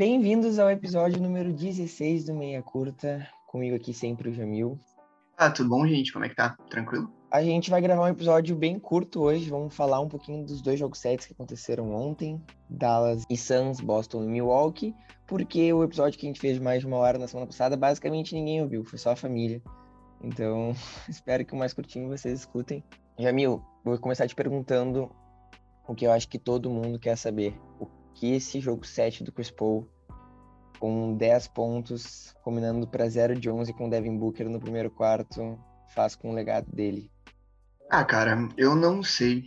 bem-vindos 0.00 0.58
ao 0.58 0.70
episódio 0.70 1.20
número 1.20 1.52
16 1.52 2.24
do 2.24 2.32
Meia 2.32 2.62
Curta. 2.62 3.28
Comigo 3.46 3.76
aqui 3.76 3.92
sempre 3.92 4.30
o 4.30 4.32
Jamil. 4.32 4.78
Ah, 5.36 5.50
tudo 5.50 5.68
bom, 5.68 5.86
gente? 5.86 6.10
Como 6.10 6.24
é 6.24 6.30
que 6.30 6.34
tá? 6.34 6.56
Tranquilo? 6.70 7.12
A 7.30 7.42
gente 7.42 7.68
vai 7.68 7.82
gravar 7.82 8.04
um 8.04 8.08
episódio 8.08 8.56
bem 8.56 8.78
curto 8.78 9.20
hoje. 9.20 9.50
Vamos 9.50 9.76
falar 9.76 10.00
um 10.00 10.08
pouquinho 10.08 10.42
dos 10.42 10.62
dois 10.62 10.78
jogos 10.78 11.00
sets 11.00 11.26
que 11.26 11.34
aconteceram 11.34 11.94
ontem: 11.94 12.42
Dallas 12.66 13.24
e 13.28 13.36
Suns, 13.36 13.78
Boston 13.82 14.24
e 14.24 14.28
Milwaukee. 14.28 14.94
Porque 15.26 15.70
o 15.70 15.84
episódio 15.84 16.18
que 16.18 16.24
a 16.24 16.30
gente 16.30 16.40
fez 16.40 16.54
de 16.54 16.62
mais 16.62 16.80
de 16.80 16.86
uma 16.86 16.96
hora 16.96 17.18
na 17.18 17.28
semana 17.28 17.46
passada, 17.46 17.76
basicamente 17.76 18.34
ninguém 18.34 18.62
ouviu, 18.62 18.82
foi 18.82 18.98
só 18.98 19.10
a 19.10 19.16
família. 19.16 19.60
Então, 20.22 20.72
espero 21.10 21.44
que 21.44 21.52
o 21.52 21.58
mais 21.58 21.74
curtinho 21.74 22.08
vocês 22.08 22.40
escutem. 22.40 22.82
Jamil, 23.18 23.62
vou 23.84 23.98
começar 23.98 24.26
te 24.26 24.34
perguntando 24.34 25.14
o 25.86 25.94
que 25.94 26.06
eu 26.06 26.12
acho 26.12 26.26
que 26.26 26.38
todo 26.38 26.70
mundo 26.70 26.98
quer 26.98 27.16
saber. 27.16 27.54
O 27.78 27.99
que 28.14 28.34
esse 28.34 28.60
jogo 28.60 28.86
7 28.86 29.24
do 29.24 29.32
Chris 29.32 29.50
Paul, 29.50 29.88
com 30.78 31.16
10 31.16 31.48
pontos, 31.48 32.34
combinando 32.42 32.86
para 32.86 33.08
0 33.08 33.38
de 33.38 33.50
11 33.50 33.72
com 33.74 33.88
Devin 33.88 34.16
Booker 34.16 34.48
no 34.48 34.60
primeiro 34.60 34.90
quarto, 34.90 35.58
faz 35.94 36.14
com 36.16 36.30
o 36.30 36.34
legado 36.34 36.66
dele? 36.72 37.10
Ah, 37.90 38.04
cara, 38.04 38.48
eu 38.56 38.74
não 38.74 39.02
sei 39.02 39.44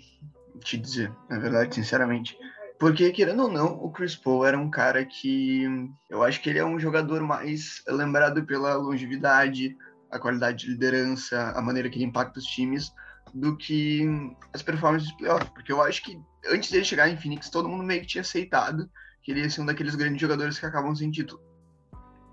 te 0.59 0.77
dizer, 0.77 1.11
na 1.29 1.39
verdade, 1.39 1.75
sinceramente. 1.75 2.37
Porque, 2.79 3.11
querendo 3.11 3.43
ou 3.43 3.49
não, 3.49 3.81
o 3.81 3.91
Chris 3.91 4.15
Paul 4.15 4.45
era 4.45 4.57
um 4.57 4.69
cara 4.69 5.05
que 5.05 5.65
eu 6.09 6.21
acho 6.21 6.41
que 6.41 6.49
ele 6.49 6.59
é 6.59 6.65
um 6.65 6.79
jogador 6.79 7.21
mais 7.21 7.81
lembrado 7.87 8.45
pela 8.45 8.75
longevidade, 8.75 9.77
a 10.11 10.19
qualidade 10.19 10.65
de 10.65 10.71
liderança, 10.71 11.53
a 11.55 11.61
maneira 11.61 11.89
que 11.89 11.97
ele 11.97 12.05
impacta 12.05 12.39
os 12.39 12.45
times, 12.45 12.91
do 13.33 13.55
que 13.55 14.05
as 14.53 14.61
performances 14.61 15.07
de 15.07 15.17
playoff. 15.17 15.49
Porque 15.51 15.71
eu 15.71 15.81
acho 15.81 16.03
que 16.03 16.19
antes 16.47 16.71
dele 16.71 16.85
chegar 16.85 17.09
em 17.09 17.17
Phoenix, 17.17 17.49
todo 17.49 17.69
mundo 17.69 17.83
meio 17.83 18.01
que 18.01 18.07
tinha 18.07 18.21
aceitado 18.21 18.89
que 19.21 19.31
ele 19.31 19.41
ia 19.41 19.49
ser 19.49 19.61
um 19.61 19.65
daqueles 19.65 19.95
grandes 19.95 20.19
jogadores 20.19 20.59
que 20.59 20.65
acabam 20.65 20.93
sem 20.93 21.09
título. 21.09 21.41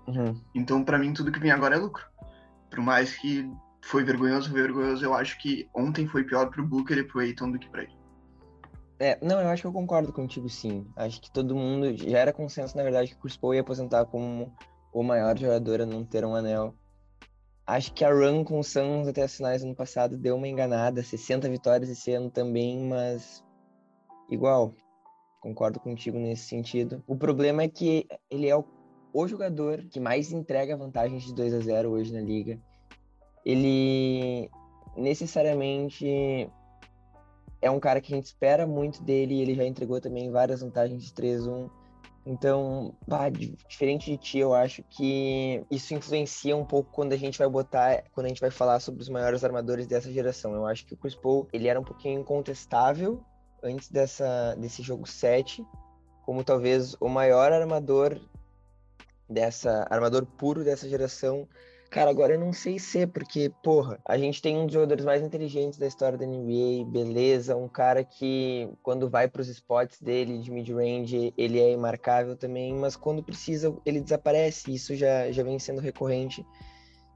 Uhum. 0.07 0.39
Então, 0.53 0.83
para 0.83 0.97
mim, 0.97 1.13
tudo 1.13 1.31
que 1.31 1.39
vem 1.39 1.51
agora 1.51 1.75
é 1.75 1.79
lucro. 1.79 2.05
Por 2.69 2.81
mais 2.81 3.15
que 3.15 3.49
foi 3.81 4.03
vergonhoso, 4.03 4.49
foi 4.49 4.61
vergonhoso, 4.61 5.03
eu 5.03 5.13
acho 5.13 5.39
que 5.39 5.67
ontem 5.73 6.07
foi 6.07 6.23
pior 6.23 6.49
pro 6.49 6.65
Booker 6.65 6.97
e 6.97 7.03
pro 7.03 7.21
Aiton 7.21 7.51
do 7.51 7.59
que 7.59 7.69
pra 7.69 7.83
ele. 7.83 8.01
É, 8.99 9.17
não, 9.21 9.41
eu 9.41 9.47
acho 9.49 9.63
que 9.63 9.67
eu 9.67 9.73
concordo 9.73 10.13
contigo, 10.13 10.47
sim. 10.47 10.85
Acho 10.95 11.19
que 11.19 11.31
todo 11.31 11.55
mundo 11.55 11.95
já 11.97 12.19
era 12.19 12.33
consenso, 12.33 12.77
na 12.77 12.83
verdade, 12.83 13.09
que 13.09 13.15
o 13.15 13.19
Chris 13.19 13.35
Paul 13.35 13.55
ia 13.55 13.61
aposentar 13.61 14.05
como 14.05 14.53
o 14.93 15.01
maior 15.01 15.37
jogador 15.37 15.81
a 15.81 15.85
não 15.85 16.03
ter 16.05 16.23
um 16.23 16.35
anel. 16.35 16.75
Acho 17.65 17.93
que 17.93 18.03
a 18.03 18.13
run 18.13 18.43
com 18.43 18.59
o 18.59 18.63
Suns 18.63 19.07
até 19.07 19.23
as 19.23 19.35
finais 19.35 19.61
do 19.61 19.67
ano 19.67 19.75
passado 19.75 20.17
deu 20.17 20.35
uma 20.35 20.47
enganada, 20.47 21.01
60 21.01 21.49
vitórias 21.49 21.89
esse 21.89 22.13
ano 22.13 22.29
também, 22.29 22.85
mas 22.85 23.43
igual, 24.31 24.73
concordo 25.41 25.79
contigo 25.79 26.17
nesse 26.17 26.45
sentido. 26.45 27.03
O 27.05 27.15
problema 27.15 27.63
é 27.63 27.67
que 27.67 28.07
ele 28.29 28.47
é 28.47 28.55
o, 28.55 28.63
o 29.13 29.27
jogador 29.27 29.83
que 29.89 29.99
mais 29.99 30.31
entrega 30.31 30.77
vantagens 30.77 31.23
de 31.23 31.33
2 31.33 31.53
a 31.53 31.59
0 31.59 31.91
hoje 31.91 32.13
na 32.13 32.21
liga. 32.21 32.59
Ele 33.45 34.49
necessariamente 34.95 36.49
é 37.61 37.69
um 37.69 37.79
cara 37.79 37.99
que 37.99 38.13
a 38.13 38.15
gente 38.15 38.25
espera 38.25 38.65
muito 38.65 39.03
dele, 39.03 39.41
ele 39.41 39.55
já 39.55 39.65
entregou 39.65 39.99
também 39.99 40.31
várias 40.31 40.61
vantagens 40.61 41.03
de 41.03 41.11
3-1. 41.11 41.69
Então, 42.23 42.95
bah, 43.07 43.29
diferente 43.29 44.11
de 44.11 44.17
ti, 44.17 44.37
eu 44.37 44.53
acho 44.53 44.83
que 44.83 45.65
isso 45.71 45.93
influencia 45.95 46.55
um 46.55 46.63
pouco 46.63 46.91
quando 46.91 47.13
a 47.13 47.17
gente 47.17 47.39
vai 47.39 47.49
botar, 47.49 48.03
quando 48.13 48.27
a 48.27 48.29
gente 48.29 48.41
vai 48.41 48.51
falar 48.51 48.79
sobre 48.79 49.01
os 49.01 49.09
maiores 49.09 49.43
armadores 49.43 49.87
dessa 49.87 50.11
geração. 50.11 50.53
Eu 50.53 50.67
acho 50.67 50.85
que 50.85 50.93
o 50.93 50.97
Chris 50.97 51.15
Paul, 51.15 51.47
ele 51.51 51.67
era 51.67 51.79
um 51.79 51.83
pouquinho 51.83 52.19
incontestável 52.19 53.23
antes 53.63 53.89
dessa, 53.89 54.55
desse 54.55 54.81
jogo 54.81 55.07
7, 55.07 55.65
como 56.25 56.43
talvez 56.43 56.95
o 56.99 57.09
maior 57.09 57.51
armador 57.51 58.19
dessa 59.29 59.87
armador 59.89 60.25
puro 60.25 60.63
dessa 60.63 60.87
geração. 60.87 61.47
Cara, 61.89 62.09
agora 62.09 62.35
eu 62.35 62.39
não 62.39 62.53
sei 62.53 62.79
ser, 62.79 63.07
porque, 63.07 63.51
porra, 63.61 63.99
a 64.05 64.17
gente 64.17 64.41
tem 64.41 64.57
um 64.57 64.65
dos 64.65 64.73
jogadores 64.73 65.03
mais 65.03 65.21
inteligentes 65.21 65.77
da 65.77 65.85
história 65.85 66.17
da 66.17 66.25
NBA, 66.25 66.85
beleza, 66.89 67.57
um 67.57 67.67
cara 67.67 68.01
que, 68.01 68.69
quando 68.81 69.09
vai 69.09 69.27
para 69.27 69.41
os 69.41 69.49
spots 69.49 69.99
dele 69.99 70.39
de 70.39 70.49
mid-range, 70.49 71.33
ele 71.37 71.59
é 71.59 71.73
imarcável 71.73 72.37
também, 72.37 72.73
mas 72.73 72.95
quando 72.95 73.21
precisa, 73.21 73.75
ele 73.85 73.99
desaparece, 73.99 74.73
isso 74.73 74.95
já, 74.95 75.29
já 75.33 75.43
vem 75.43 75.59
sendo 75.59 75.81
recorrente. 75.81 76.45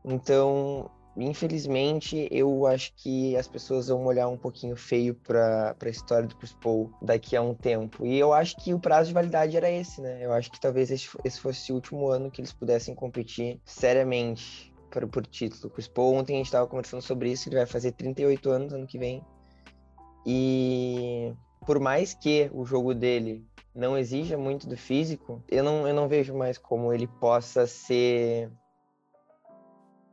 Então, 0.03 0.91
Infelizmente, 1.17 2.27
eu 2.29 2.65
acho 2.65 2.91
que 2.95 3.37
as 3.37 3.47
pessoas 3.47 3.87
vão 3.87 4.05
olhar 4.05 4.27
um 4.27 4.37
pouquinho 4.37 4.75
feio 4.75 5.15
para 5.15 5.75
a 5.81 5.89
história 5.89 6.27
do 6.27 6.35
Chris 6.35 6.53
Paul 6.53 6.91
daqui 7.01 7.37
a 7.37 7.41
um 7.41 7.53
tempo. 7.53 8.05
E 8.05 8.19
eu 8.19 8.33
acho 8.33 8.57
que 8.57 8.73
o 8.73 8.79
prazo 8.79 9.07
de 9.07 9.13
validade 9.13 9.55
era 9.55 9.71
esse, 9.71 10.01
né? 10.01 10.25
Eu 10.25 10.33
acho 10.33 10.51
que 10.51 10.59
talvez 10.59 10.91
esse, 10.91 11.07
fosse 11.39 11.71
o 11.71 11.75
último 11.75 12.09
ano 12.09 12.29
que 12.29 12.41
eles 12.41 12.51
pudessem 12.51 12.93
competir 12.93 13.61
seriamente 13.63 14.73
por, 14.91 15.07
por 15.07 15.25
título. 15.25 15.71
Chris 15.71 15.87
Paul, 15.87 16.15
ontem 16.15 16.33
a 16.33 16.37
gente 16.37 16.47
estava 16.47 16.67
conversando 16.67 17.01
sobre 17.01 17.31
isso, 17.31 17.47
ele 17.47 17.55
vai 17.55 17.65
fazer 17.65 17.93
38 17.93 18.49
anos 18.49 18.73
ano 18.73 18.85
que 18.85 18.99
vem. 18.99 19.23
E 20.25 21.33
por 21.65 21.79
mais 21.79 22.13
que 22.13 22.49
o 22.53 22.65
jogo 22.65 22.93
dele 22.93 23.45
não 23.73 23.97
exija 23.97 24.37
muito 24.37 24.67
do 24.67 24.75
físico, 24.75 25.41
eu 25.49 25.63
não, 25.63 25.87
eu 25.87 25.93
não 25.93 26.07
vejo 26.07 26.33
mais 26.33 26.57
como 26.57 26.91
ele 26.91 27.07
possa 27.07 27.65
ser 27.65 28.51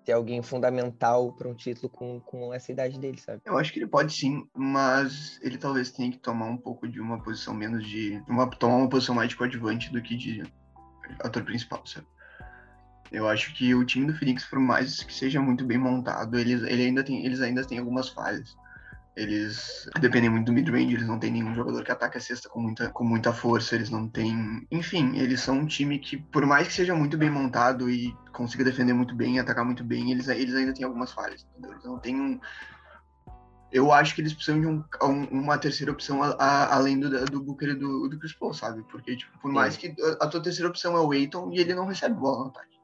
ter 0.04 0.12
alguém 0.12 0.42
fundamental 0.42 1.32
para 1.32 1.48
um 1.48 1.54
título 1.54 1.88
com, 1.88 2.20
com 2.20 2.52
essa 2.52 2.72
idade 2.72 2.98
dele, 2.98 3.18
sabe? 3.18 3.40
Eu 3.44 3.58
acho 3.58 3.72
que 3.72 3.78
ele 3.78 3.86
pode 3.86 4.12
sim, 4.12 4.46
mas 4.54 5.38
ele 5.42 5.56
talvez 5.56 5.90
tenha 5.90 6.10
que 6.10 6.18
tomar 6.18 6.46
um 6.46 6.56
pouco 6.56 6.88
de 6.88 7.00
uma 7.00 7.22
posição 7.22 7.54
menos 7.54 7.86
de. 7.86 8.22
Uma, 8.28 8.48
tomar 8.50 8.76
uma 8.76 8.88
posição 8.88 9.14
mais 9.14 9.28
de 9.28 9.36
coadjuvante 9.36 9.92
do 9.92 10.02
que 10.02 10.16
de 10.16 10.42
ator 11.20 11.44
principal, 11.44 11.84
sabe? 11.86 12.06
Eu 13.10 13.28
acho 13.28 13.54
que 13.54 13.74
o 13.74 13.84
time 13.84 14.06
do 14.06 14.14
Phoenix, 14.14 14.44
por 14.44 14.58
mais 14.58 15.02
que 15.02 15.12
seja 15.12 15.40
muito 15.40 15.64
bem 15.64 15.76
montado, 15.76 16.38
eles, 16.38 16.62
ele 16.62 16.86
ainda 16.86 17.04
tem, 17.04 17.24
eles 17.26 17.40
ainda 17.40 17.64
têm 17.64 17.78
algumas 17.78 18.08
falhas. 18.08 18.56
Eles 19.14 19.90
dependem 20.00 20.30
muito 20.30 20.46
do 20.46 20.52
mid-range, 20.54 20.94
eles 20.94 21.06
não 21.06 21.18
têm 21.18 21.30
nenhum 21.30 21.54
jogador 21.54 21.84
que 21.84 21.92
ataque 21.92 22.16
a 22.16 22.20
cesta 22.20 22.48
com 22.48 22.60
muita, 22.60 22.88
com 22.90 23.04
muita 23.04 23.30
força, 23.30 23.74
eles 23.74 23.90
não 23.90 24.08
têm. 24.08 24.66
Enfim, 24.70 25.18
eles 25.18 25.40
são 25.40 25.58
um 25.58 25.66
time 25.66 25.98
que, 25.98 26.16
por 26.16 26.46
mais 26.46 26.68
que 26.68 26.72
seja 26.72 26.94
muito 26.94 27.18
bem 27.18 27.30
montado 27.30 27.90
e 27.90 28.16
consiga 28.32 28.64
defender 28.64 28.94
muito 28.94 29.14
bem, 29.14 29.38
atacar 29.38 29.66
muito 29.66 29.84
bem, 29.84 30.10
eles, 30.10 30.28
eles 30.28 30.54
ainda 30.54 30.72
têm 30.72 30.86
algumas 30.86 31.12
falhas, 31.12 31.46
entendeu? 31.50 31.72
Eles 31.72 31.84
não 31.84 31.98
têm 31.98 32.18
um. 32.18 32.40
Eu 33.70 33.92
acho 33.92 34.14
que 34.14 34.22
eles 34.22 34.32
precisam 34.32 34.60
de 34.60 34.66
um, 34.66 34.82
um, 35.02 35.24
uma 35.42 35.58
terceira 35.58 35.92
opção 35.92 36.22
a, 36.22 36.30
a, 36.30 36.74
além 36.74 36.98
do, 36.98 37.24
do 37.26 37.42
Booker 37.42 37.70
e 37.70 37.74
do, 37.74 38.08
do 38.08 38.18
Chris 38.18 38.32
Paul, 38.32 38.54
sabe? 38.54 38.82
Porque, 38.90 39.14
tipo, 39.14 39.38
por 39.40 39.52
mais 39.52 39.76
que 39.76 39.94
a, 40.20 40.24
a 40.24 40.26
tua 40.26 40.42
terceira 40.42 40.70
opção 40.70 40.96
é 40.96 41.00
o 41.00 41.12
Aiton 41.12 41.50
e 41.52 41.58
ele 41.58 41.74
não 41.74 41.86
recebe 41.86 42.14
bola 42.14 42.44
no 42.44 42.46
ataque. 42.48 42.80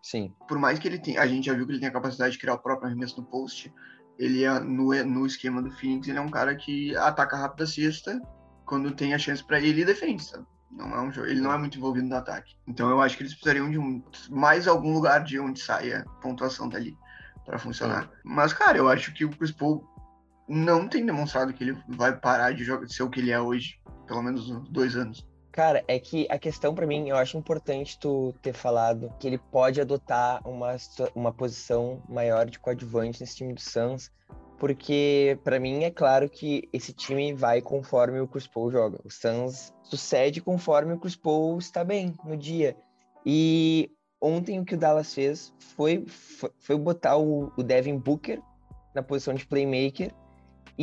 Sim. 0.00 0.32
Por 0.46 0.58
mais 0.58 0.78
que 0.78 0.86
ele 0.86 0.98
tenha. 0.98 1.20
A 1.20 1.26
gente 1.26 1.46
já 1.46 1.54
viu 1.54 1.66
que 1.66 1.72
ele 1.72 1.80
tem 1.80 1.88
a 1.88 1.92
capacidade 1.92 2.32
de 2.34 2.38
criar 2.38 2.54
o 2.54 2.58
próprio 2.58 2.88
arremesso 2.88 3.20
no 3.20 3.26
post 3.26 3.72
ele 4.22 4.44
é, 4.44 4.60
no, 4.60 4.92
no 5.04 5.26
esquema 5.26 5.60
do 5.60 5.70
Phoenix, 5.72 6.06
ele 6.06 6.18
é 6.18 6.20
um 6.20 6.30
cara 6.30 6.54
que 6.54 6.96
ataca 6.96 7.36
rápido 7.36 7.64
a 7.64 7.66
cesta, 7.66 8.20
quando 8.64 8.92
tem 8.92 9.14
a 9.14 9.18
chance 9.18 9.42
para 9.44 9.60
ele, 9.60 9.82
e 9.82 9.84
defende, 9.84 10.22
sabe? 10.22 10.46
Não 10.70 10.94
é 10.94 11.02
um 11.02 11.12
jogo, 11.12 11.26
ele 11.26 11.40
não 11.40 11.52
é 11.52 11.58
muito 11.58 11.76
envolvido 11.76 12.06
no 12.06 12.14
ataque. 12.14 12.54
Então 12.66 12.88
eu 12.88 13.02
acho 13.02 13.16
que 13.16 13.24
eles 13.24 13.34
precisariam 13.34 13.68
de 13.68 13.78
um, 13.78 14.02
mais 14.30 14.68
algum 14.68 14.94
lugar 14.94 15.24
de 15.24 15.38
onde 15.40 15.60
saia 15.60 16.06
pontuação 16.22 16.68
dali 16.68 16.96
para 17.44 17.58
funcionar. 17.58 18.08
Mas, 18.24 18.52
cara, 18.52 18.78
eu 18.78 18.88
acho 18.88 19.12
que 19.12 19.24
o 19.24 19.30
Chris 19.30 19.50
Paul 19.50 19.84
não 20.48 20.88
tem 20.88 21.04
demonstrado 21.04 21.52
que 21.52 21.64
ele 21.64 21.82
vai 21.88 22.16
parar 22.16 22.52
de 22.52 22.62
jogar, 22.62 22.88
ser 22.88 23.02
o 23.02 23.10
que 23.10 23.20
ele 23.20 23.32
é 23.32 23.40
hoje, 23.40 23.80
pelo 24.06 24.22
menos 24.22 24.48
uns 24.48 24.68
dois 24.68 24.96
anos. 24.96 25.26
Cara, 25.52 25.84
é 25.86 25.98
que 25.98 26.26
a 26.30 26.38
questão 26.38 26.74
para 26.74 26.86
mim, 26.86 27.10
eu 27.10 27.16
acho 27.16 27.36
importante 27.36 27.98
tu 27.98 28.34
ter 28.40 28.54
falado 28.54 29.12
que 29.20 29.26
ele 29.26 29.36
pode 29.36 29.82
adotar 29.82 30.40
uma, 30.48 30.74
uma 31.14 31.30
posição 31.30 32.02
maior 32.08 32.46
de 32.46 32.58
coadjuvante 32.58 33.20
nesse 33.20 33.36
time 33.36 33.52
do 33.52 33.60
Suns, 33.60 34.10
porque 34.58 35.38
para 35.44 35.60
mim 35.60 35.84
é 35.84 35.90
claro 35.90 36.26
que 36.30 36.66
esse 36.72 36.94
time 36.94 37.34
vai 37.34 37.60
conforme 37.60 38.18
o 38.18 38.26
Chris 38.26 38.46
Paul 38.46 38.72
joga. 38.72 38.98
O 39.04 39.10
Suns 39.10 39.74
sucede 39.82 40.40
conforme 40.40 40.94
o 40.94 40.98
Chris 40.98 41.16
Paul 41.16 41.58
está 41.58 41.84
bem 41.84 42.14
no 42.24 42.34
dia. 42.34 42.74
E 43.26 43.90
ontem 44.18 44.58
o 44.58 44.64
que 44.64 44.74
o 44.74 44.78
Dallas 44.78 45.12
fez 45.12 45.52
foi, 45.76 46.06
foi, 46.06 46.50
foi 46.60 46.78
botar 46.78 47.18
o, 47.18 47.52
o 47.58 47.62
Devin 47.62 47.98
Booker 47.98 48.40
na 48.94 49.02
posição 49.02 49.34
de 49.34 49.46
playmaker 49.46 50.14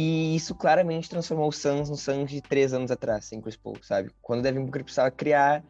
e 0.01 0.34
isso 0.34 0.56
claramente 0.56 1.10
transformou 1.10 1.50
o 1.50 1.51
Suns 1.51 1.90
no 1.90 1.98
Suns 1.98 2.31
de 2.31 2.40
três 2.40 2.74
anos 2.74 2.90
atrás, 2.90 3.25
sem 3.25 3.42
Chris 3.42 3.57
Paul, 3.57 3.75
sabe? 3.81 4.10
Quando 4.22 4.40
o 4.40 4.44
Devin 4.44 4.63
Booker 4.63 4.81
precisava 4.81 5.12
criar 5.12 5.62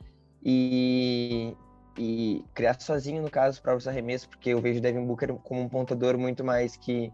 e, 0.45 1.57
e 1.97 2.45
criar 2.53 2.79
sozinho, 2.79 3.23
no 3.23 3.31
caso, 3.31 3.59
os 3.75 3.87
arremessos, 3.87 4.27
porque 4.27 4.51
eu 4.51 4.61
vejo 4.61 4.77
o 4.77 4.81
Devin 4.83 5.03
Booker 5.03 5.33
como 5.43 5.61
um 5.61 5.67
pontador 5.67 6.15
muito 6.15 6.43
mais 6.43 6.77
que 6.77 7.11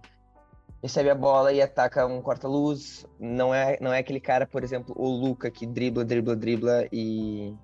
recebe 0.84 1.10
a 1.10 1.16
bola 1.16 1.54
e 1.54 1.62
ataca 1.62 2.06
um 2.06 2.22
corta-luz. 2.22 3.06
Não 3.18 3.56
é, 3.56 3.78
não 3.80 3.94
é 3.94 4.00
aquele 4.00 4.20
cara, 4.20 4.46
por 4.46 4.62
exemplo, 4.62 4.94
o 4.98 5.08
Luca, 5.08 5.50
que 5.50 5.66
dribla, 5.66 6.04
dribla, 6.04 6.36
dribla 6.36 6.86
e, 6.92 7.56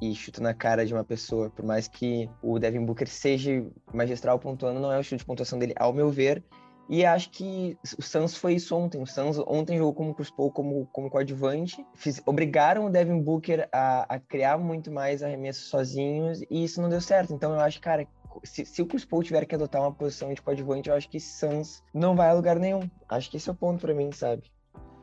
e 0.00 0.14
chuta 0.14 0.40
na 0.40 0.54
cara 0.54 0.86
de 0.86 0.94
uma 0.94 1.02
pessoa. 1.02 1.50
Por 1.50 1.64
mais 1.64 1.88
que 1.88 2.30
o 2.40 2.60
Devin 2.60 2.84
Booker 2.84 3.08
seja 3.08 3.66
magistral 3.92 4.38
pontuando, 4.38 4.78
não 4.78 4.92
é 4.92 5.00
o 5.00 5.02
chute 5.02 5.16
de 5.16 5.24
pontuação 5.24 5.58
dele, 5.58 5.74
ao 5.76 5.92
meu 5.92 6.10
ver. 6.10 6.44
E 6.88 7.04
acho 7.04 7.30
que 7.30 7.78
o 7.98 8.02
Suns 8.02 8.36
foi 8.36 8.54
isso 8.54 8.76
ontem. 8.76 9.00
O 9.00 9.06
Suns 9.06 9.38
ontem 9.46 9.78
jogou 9.78 9.94
como 9.94 10.14
Chris 10.14 10.30
Paul 10.30 10.50
como, 10.50 10.86
como 10.92 11.10
coadjuvante. 11.10 11.84
Fiz, 11.94 12.20
obrigaram 12.26 12.86
o 12.86 12.90
Devin 12.90 13.22
Booker 13.22 13.68
a, 13.72 14.14
a 14.14 14.18
criar 14.18 14.58
muito 14.58 14.90
mais 14.90 15.22
arremessos 15.22 15.68
sozinhos 15.68 16.42
e 16.50 16.64
isso 16.64 16.82
não 16.82 16.88
deu 16.88 17.00
certo. 17.00 17.32
Então 17.32 17.52
eu 17.52 17.60
acho, 17.60 17.80
cara, 17.80 18.06
se, 18.44 18.64
se, 18.64 18.82
o 18.82 18.86
Chris 18.86 19.04
Paul 19.04 19.22
tiver 19.22 19.44
que 19.46 19.54
adotar 19.54 19.80
uma 19.80 19.92
posição 19.92 20.32
de 20.32 20.42
coadjuvante, 20.42 20.88
eu 20.88 20.94
acho 20.94 21.08
que 21.08 21.20
Suns 21.20 21.82
não 21.94 22.16
vai 22.16 22.28
a 22.28 22.34
lugar 22.34 22.58
nenhum. 22.58 22.88
Acho 23.08 23.30
que 23.30 23.36
esse 23.36 23.48
é 23.48 23.52
o 23.52 23.56
ponto 23.56 23.80
para 23.80 23.94
mim, 23.94 24.10
sabe? 24.12 24.42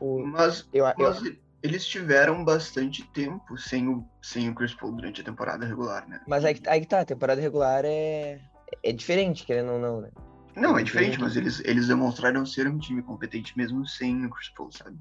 O, 0.00 0.24
mas, 0.24 0.68
eu, 0.72 0.84
mas 0.98 1.24
eu... 1.24 1.36
eles 1.62 1.86
tiveram 1.86 2.44
bastante 2.44 3.04
tempo 3.12 3.56
sem 3.56 3.88
o, 3.88 4.06
sem 4.22 4.48
o 4.48 4.54
Chris 4.54 4.74
Paul 4.74 4.92
durante 4.92 5.20
a 5.20 5.24
temporada 5.24 5.66
regular, 5.66 6.08
né? 6.08 6.20
Mas 6.26 6.44
aí, 6.44 6.60
aí 6.66 6.80
que 6.80 6.86
tá, 6.86 7.00
a 7.00 7.04
temporada 7.04 7.40
regular 7.40 7.84
é, 7.84 8.40
é 8.82 8.92
diferente, 8.92 9.44
querendo 9.44 9.72
ou 9.72 9.78
não, 9.78 10.00
né? 10.00 10.10
Não, 10.56 10.78
é 10.78 10.82
diferente, 10.82 11.18
mas 11.20 11.36
eles, 11.36 11.60
eles 11.64 11.88
demonstraram 11.88 12.44
ser 12.44 12.68
um 12.68 12.78
time 12.78 13.02
competente 13.02 13.56
mesmo 13.56 13.86
sem 13.86 14.26
o 14.26 14.30
Chris 14.30 14.48
Paul, 14.50 14.70
sabe? 14.72 14.98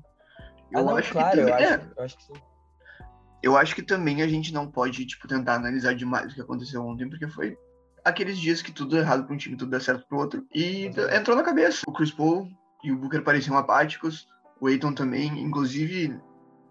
Eu 0.71 0.79
ah, 0.79 0.83
não, 0.83 0.97
acho 0.97 1.11
claro, 1.11 1.31
que 1.31 1.37
também, 1.37 1.53
eu, 1.53 1.55
acho, 1.55 1.73
é, 1.73 1.91
eu 1.97 2.03
acho 2.03 2.17
que 2.17 2.23
sim. 2.23 2.33
Eu 3.41 3.57
acho 3.57 3.75
que 3.75 3.81
também 3.81 4.21
a 4.21 4.27
gente 4.27 4.53
não 4.53 4.69
pode, 4.69 5.05
tipo, 5.05 5.27
tentar 5.27 5.55
analisar 5.55 5.95
demais 5.95 6.31
o 6.31 6.35
que 6.35 6.41
aconteceu 6.41 6.85
ontem, 6.85 7.09
porque 7.09 7.27
foi 7.27 7.57
aqueles 8.03 8.37
dias 8.37 8.61
que 8.61 8.71
tudo 8.71 8.97
é 8.97 8.99
errado 8.99 9.25
para 9.25 9.33
um 9.33 9.37
time, 9.37 9.55
tudo 9.55 9.71
dá 9.71 9.79
certo 9.79 10.07
pro 10.07 10.19
outro. 10.19 10.45
E 10.53 10.87
uhum. 10.87 11.09
entrou 11.13 11.35
na 11.35 11.43
cabeça. 11.43 11.83
O 11.87 11.93
Chris 11.93 12.11
Paul 12.11 12.47
e 12.83 12.91
o 12.91 12.97
Booker 12.97 13.23
pareciam 13.23 13.57
apáticos, 13.57 14.27
o 14.59 14.67
Aiton 14.67 14.93
também, 14.93 15.27
inclusive 15.39 16.19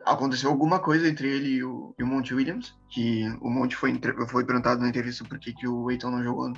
aconteceu 0.05 0.51
alguma 0.51 0.79
coisa 0.79 1.09
entre 1.09 1.29
ele 1.29 1.49
e 1.57 1.65
o, 1.65 1.95
e 1.99 2.03
o 2.03 2.07
Monte 2.07 2.35
Williams, 2.35 2.75
que 2.89 3.29
o 3.41 3.51
Monte 3.51 3.77
foi, 3.77 3.99
foi 4.29 4.45
perguntado 4.45 4.81
na 4.81 4.89
entrevista 4.89 5.25
por 5.25 5.39
que, 5.39 5.53
que 5.53 5.69
o 5.69 5.89
Aiton 5.89 6.11
não 6.11 6.25
jogou 6.25 6.53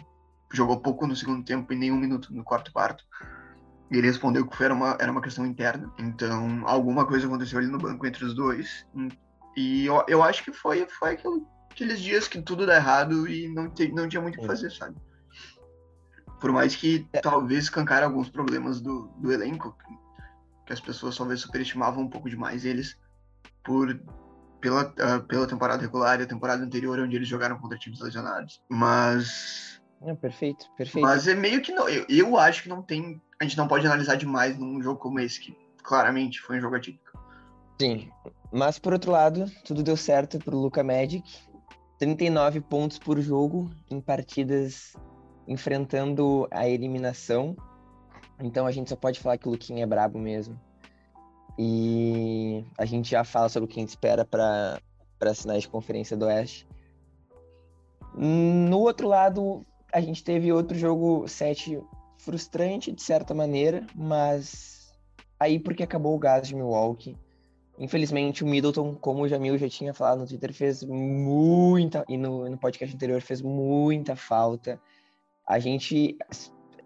jogou 0.52 0.80
pouco 0.80 1.06
no 1.06 1.16
segundo 1.16 1.44
tempo 1.44 1.72
e 1.72 1.76
nenhum 1.76 1.96
minuto 1.96 2.32
no 2.34 2.44
quarto 2.44 2.72
quarto. 2.72 3.04
E 3.90 3.96
ele 3.96 4.06
respondeu 4.06 4.46
que 4.46 4.62
era, 4.62 4.72
uma, 4.72 4.96
era 5.00 5.10
uma 5.10 5.20
questão 5.20 5.44
interna. 5.44 5.92
Então, 5.98 6.62
alguma 6.64 7.04
coisa 7.04 7.26
aconteceu 7.26 7.58
ali 7.58 7.66
no 7.66 7.78
banco 7.78 8.06
entre 8.06 8.24
os 8.24 8.34
dois. 8.34 8.86
E 9.56 9.86
eu, 9.86 10.04
eu 10.06 10.22
acho 10.22 10.44
que 10.44 10.52
foi, 10.52 10.86
foi 10.86 11.12
aquilo, 11.12 11.46
aqueles 11.70 12.00
dias 12.00 12.28
que 12.28 12.40
tudo 12.40 12.66
dá 12.66 12.76
errado 12.76 13.28
e 13.28 13.48
não, 13.48 13.68
te, 13.68 13.90
não 13.92 14.08
tinha 14.08 14.22
muito 14.22 14.38
o 14.38 14.40
que 14.40 14.46
fazer, 14.46 14.70
sabe? 14.70 14.96
Por 16.40 16.52
mais 16.52 16.76
que 16.76 17.06
é. 17.12 17.20
talvez 17.20 17.64
escancar 17.64 18.02
alguns 18.02 18.28
problemas 18.30 18.80
do, 18.80 19.08
do 19.18 19.32
elenco, 19.32 19.76
que 20.66 20.72
as 20.72 20.80
pessoas 20.80 21.16
talvez 21.16 21.40
superestimavam 21.40 22.04
um 22.04 22.08
pouco 22.08 22.30
demais 22.30 22.64
eles 22.64 22.96
por 23.64 24.00
pela, 24.60 24.84
uh, 24.84 25.26
pela 25.26 25.46
temporada 25.46 25.82
regular 25.82 26.20
e 26.20 26.22
a 26.22 26.26
temporada 26.26 26.62
anterior, 26.62 26.98
onde 27.00 27.16
eles 27.16 27.28
jogaram 27.28 27.58
contra 27.58 27.78
times 27.78 28.00
lesionados. 28.00 28.62
Mas 28.70 29.79
é, 30.02 30.14
perfeito, 30.14 30.66
perfeito. 30.76 31.04
Mas 31.04 31.28
é 31.28 31.34
meio 31.34 31.60
que 31.60 31.72
não. 31.72 31.88
Eu, 31.88 32.06
eu 32.08 32.38
acho 32.38 32.62
que 32.62 32.68
não 32.68 32.82
tem. 32.82 33.20
A 33.38 33.44
gente 33.44 33.56
não 33.56 33.68
pode 33.68 33.86
analisar 33.86 34.16
demais 34.16 34.58
num 34.58 34.82
jogo 34.82 34.98
como 34.98 35.20
esse, 35.20 35.40
que 35.40 35.56
claramente 35.82 36.40
foi 36.40 36.58
um 36.58 36.60
jogo 36.60 36.76
atípico. 36.76 37.18
Sim. 37.80 38.10
Mas 38.52 38.78
por 38.78 38.92
outro 38.92 39.12
lado, 39.12 39.44
tudo 39.64 39.82
deu 39.82 39.96
certo 39.96 40.38
pro 40.38 40.58
Luca 40.58 40.82
Magic. 40.82 41.22
39 41.98 42.62
pontos 42.62 42.98
por 42.98 43.20
jogo 43.20 43.70
em 43.90 44.00
partidas 44.00 44.96
enfrentando 45.46 46.48
a 46.50 46.66
eliminação. 46.66 47.54
Então 48.40 48.66
a 48.66 48.72
gente 48.72 48.88
só 48.88 48.96
pode 48.96 49.20
falar 49.20 49.36
que 49.36 49.48
o 49.48 49.50
Luquinha 49.50 49.82
é 49.82 49.86
brabo 49.86 50.18
mesmo. 50.18 50.58
E 51.58 52.64
a 52.78 52.86
gente 52.86 53.10
já 53.10 53.22
fala 53.22 53.50
sobre 53.50 53.66
o 53.66 53.68
que 53.68 53.78
a 53.78 53.82
gente 53.82 53.90
espera 53.90 54.24
para 54.24 54.80
assinar 55.20 55.58
de 55.58 55.68
conferência 55.68 56.16
do 56.16 56.24
Oeste. 56.24 56.66
No 58.14 58.78
outro 58.78 59.06
lado, 59.06 59.66
a 59.92 60.00
gente 60.00 60.22
teve 60.22 60.52
outro 60.52 60.76
jogo 60.76 61.26
7 61.26 61.80
frustrante, 62.18 62.92
de 62.92 63.02
certa 63.02 63.34
maneira, 63.34 63.86
mas 63.94 64.92
aí 65.38 65.58
porque 65.58 65.82
acabou 65.82 66.14
o 66.14 66.18
gás 66.18 66.48
de 66.48 66.54
Milwaukee. 66.54 67.16
Infelizmente, 67.78 68.44
o 68.44 68.46
Middleton, 68.46 68.94
como 68.94 69.22
o 69.22 69.28
Jamil 69.28 69.56
já 69.56 69.68
tinha 69.68 69.94
falado 69.94 70.18
no 70.18 70.26
Twitter, 70.26 70.52
fez 70.52 70.84
muita, 70.84 72.04
e 72.06 72.18
no, 72.18 72.48
no 72.48 72.58
podcast 72.58 72.94
anterior, 72.94 73.22
fez 73.22 73.40
muita 73.40 74.14
falta. 74.14 74.78
A 75.46 75.58
gente, 75.58 76.18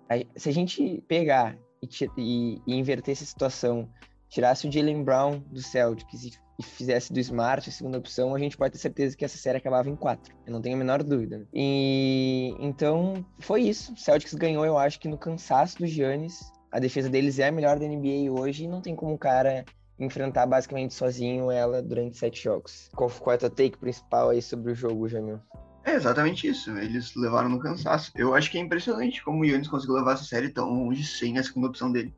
a, 0.08 0.38
se 0.38 0.48
a 0.48 0.52
gente 0.52 1.02
pegar 1.08 1.58
e, 1.82 1.88
e, 2.16 2.62
e 2.64 2.74
inverter 2.76 3.12
essa 3.12 3.24
situação, 3.24 3.88
tirasse 4.34 4.66
o 4.66 4.72
Jalen 4.72 5.04
Brown 5.04 5.38
do 5.50 5.62
Celtics 5.62 6.24
e 6.24 6.44
e 6.58 6.62
fizesse 6.62 7.12
do 7.12 7.18
Smart 7.18 7.68
a 7.68 7.72
segunda 7.72 7.98
opção, 7.98 8.34
a 8.34 8.38
gente 8.38 8.56
pode 8.56 8.72
ter 8.72 8.78
certeza 8.78 9.16
que 9.16 9.24
essa 9.24 9.36
série 9.36 9.58
acabava 9.58 9.90
em 9.90 9.96
quatro. 9.96 10.34
Eu 10.46 10.52
não 10.52 10.60
tenho 10.60 10.76
a 10.76 10.78
menor 10.78 11.02
dúvida. 11.02 11.46
E 11.52 12.54
então 12.60 13.24
foi 13.40 13.62
isso. 13.62 13.92
O 13.92 13.96
Celtics 13.96 14.34
ganhou, 14.34 14.64
eu 14.64 14.78
acho 14.78 15.00
que 15.00 15.08
no 15.08 15.18
cansaço 15.18 15.78
do 15.78 15.86
Giannis. 15.86 16.52
A 16.70 16.80
defesa 16.80 17.08
deles 17.08 17.38
é 17.38 17.48
a 17.48 17.52
melhor 17.52 17.78
da 17.78 17.86
NBA 17.86 18.32
hoje 18.32 18.64
e 18.64 18.68
não 18.68 18.80
tem 18.80 18.96
como 18.96 19.14
o 19.14 19.18
cara 19.18 19.64
enfrentar 19.98 20.44
basicamente 20.46 20.92
sozinho 20.92 21.48
ela 21.48 21.80
durante 21.80 22.16
sete 22.16 22.42
jogos. 22.42 22.90
Qual, 22.96 23.10
é 23.28 23.34
a 23.34 23.38
tua 23.38 23.50
take 23.50 23.78
principal 23.78 24.30
aí 24.30 24.42
sobre 24.42 24.72
o 24.72 24.74
jogo, 24.74 25.08
Jamil? 25.08 25.38
É 25.84 25.94
exatamente 25.94 26.48
isso. 26.48 26.76
Eles 26.76 27.14
levaram 27.14 27.48
no 27.48 27.60
cansaço. 27.60 28.10
Eu 28.16 28.34
acho 28.34 28.50
que 28.50 28.58
é 28.58 28.60
impressionante 28.60 29.22
como 29.22 29.42
o 29.42 29.44
Giannis 29.44 29.68
conseguiu 29.68 29.94
levar 29.94 30.14
essa 30.14 30.24
série 30.24 30.48
tão 30.48 30.68
longe 30.68 31.04
sem 31.04 31.38
a 31.38 31.44
segunda 31.44 31.68
opção 31.68 31.92
dele. 31.92 32.12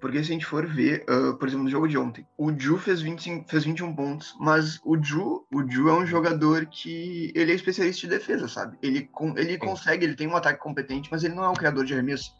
Porque 0.00 0.22
se 0.22 0.30
a 0.30 0.34
gente 0.34 0.44
for 0.44 0.66
ver, 0.66 1.04
uh, 1.08 1.34
por 1.38 1.48
exemplo, 1.48 1.64
no 1.64 1.70
jogo 1.70 1.88
de 1.88 1.96
ontem, 1.96 2.26
o 2.36 2.52
Ju 2.52 2.76
fez, 2.78 3.00
25, 3.00 3.48
fez 3.48 3.64
21 3.64 3.94
pontos, 3.94 4.34
mas 4.38 4.78
o 4.84 5.02
Ju, 5.02 5.46
o 5.52 5.70
Ju 5.70 5.88
é 5.88 5.94
um 5.94 6.06
jogador 6.06 6.66
que 6.66 7.32
ele 7.34 7.52
é 7.52 7.54
especialista 7.54 8.02
de 8.02 8.08
defesa, 8.08 8.46
sabe? 8.46 8.76
Ele, 8.82 9.02
com, 9.02 9.36
ele 9.38 9.56
consegue, 9.56 10.04
ele 10.04 10.14
tem 10.14 10.26
um 10.26 10.36
ataque 10.36 10.60
competente, 10.60 11.08
mas 11.10 11.24
ele 11.24 11.34
não 11.34 11.44
é 11.44 11.48
o 11.48 11.54
criador 11.54 11.84
de 11.84 11.94
arremesso 11.94 12.34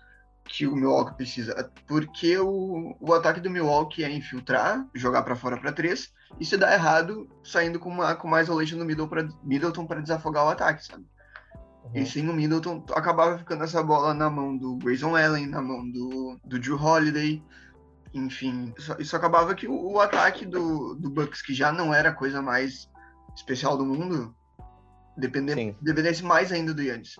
que 0.44 0.66
o 0.66 0.76
Milwaukee 0.76 1.16
precisa. 1.16 1.70
Porque 1.86 2.36
o, 2.38 2.96
o 3.00 3.14
ataque 3.14 3.40
do 3.40 3.50
Milwaukee 3.50 4.04
é 4.04 4.10
infiltrar, 4.10 4.86
jogar 4.94 5.22
para 5.22 5.36
fora 5.36 5.56
para 5.56 5.72
três, 5.72 6.12
e 6.38 6.44
se 6.44 6.56
dá 6.56 6.72
errado, 6.74 7.28
saindo 7.42 7.78
com, 7.78 7.88
uma, 7.88 8.14
com 8.14 8.28
mais 8.28 8.48
isolation 8.48 8.76
no 8.76 8.84
Middleton 8.84 9.86
para 9.86 10.02
desafogar 10.02 10.44
o 10.44 10.50
ataque, 10.50 10.84
sabe? 10.84 11.04
Uhum. 11.84 11.90
E 11.94 12.06
sem 12.06 12.28
o 12.28 12.32
Middleton, 12.32 12.84
acabava 12.94 13.38
ficando 13.38 13.64
essa 13.64 13.82
bola 13.82 14.14
na 14.14 14.30
mão 14.30 14.56
do 14.56 14.76
Grayson 14.76 15.16
Allen, 15.16 15.46
na 15.46 15.60
mão 15.60 15.88
do, 15.90 16.38
do 16.44 16.58
Drew 16.58 16.76
Holiday. 16.76 17.42
Enfim, 18.14 18.72
isso, 18.78 18.96
isso 18.98 19.16
acabava 19.16 19.54
que 19.54 19.66
o, 19.66 19.92
o, 19.92 20.00
ataque 20.00 20.46
do, 20.46 20.94
do 20.94 21.10
Bucks, 21.10 21.42
que 21.42 21.52
já 21.52 21.72
não 21.72 21.92
era 21.92 22.10
a 22.10 22.14
coisa 22.14 22.40
mais 22.40 22.88
especial 23.34 23.76
do 23.76 23.84
mundo, 23.84 24.34
dependesse, 25.16 25.76
dependesse 25.82 26.24
mais 26.24 26.52
ainda 26.52 26.72
do 26.72 26.82
Yannis. 26.82 27.16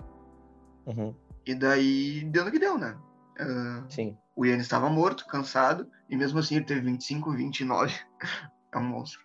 Uhum. 0.87 1.14
E 1.44 1.54
daí 1.54 2.25
deu 2.25 2.44
no 2.44 2.50
que 2.50 2.59
deu, 2.59 2.78
né? 2.78 2.97
Uh, 3.40 3.85
Sim. 3.92 4.16
O 4.37 4.47
Yannis 4.47 4.64
estava 4.64 4.88
morto, 4.88 5.26
cansado, 5.26 5.88
e 6.09 6.16
mesmo 6.16 6.38
assim 6.38 6.56
ele 6.56 6.64
teve 6.64 6.80
25, 6.80 7.33
29. 7.33 7.94
é 8.73 8.78
um 8.78 8.85
monstro. 8.85 9.24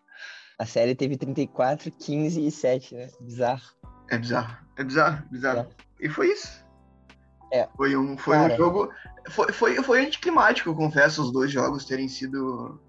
A 0.59 0.65
série 0.65 0.93
teve 0.93 1.15
34, 1.15 1.89
15 1.89 2.45
e 2.45 2.51
7, 2.51 2.95
né? 2.95 3.09
Bizarro. 3.21 3.71
É 4.09 4.17
bizarro. 4.17 4.57
É 4.75 4.83
bizarro, 4.83 5.23
bizarro. 5.31 5.59
É. 5.59 6.05
E 6.05 6.09
foi 6.09 6.27
isso. 6.33 6.65
É. 7.51 7.67
Foi 7.77 7.95
um, 7.95 8.17
foi 8.17 8.37
um 8.37 8.57
jogo. 8.57 8.91
Foi, 9.29 9.51
foi, 9.53 9.81
foi 9.81 10.05
anticlimático, 10.05 10.75
confesso, 10.75 11.21
os 11.21 11.31
dois 11.31 11.49
jogos 11.51 11.85
terem 11.85 12.09
sido. 12.09 12.79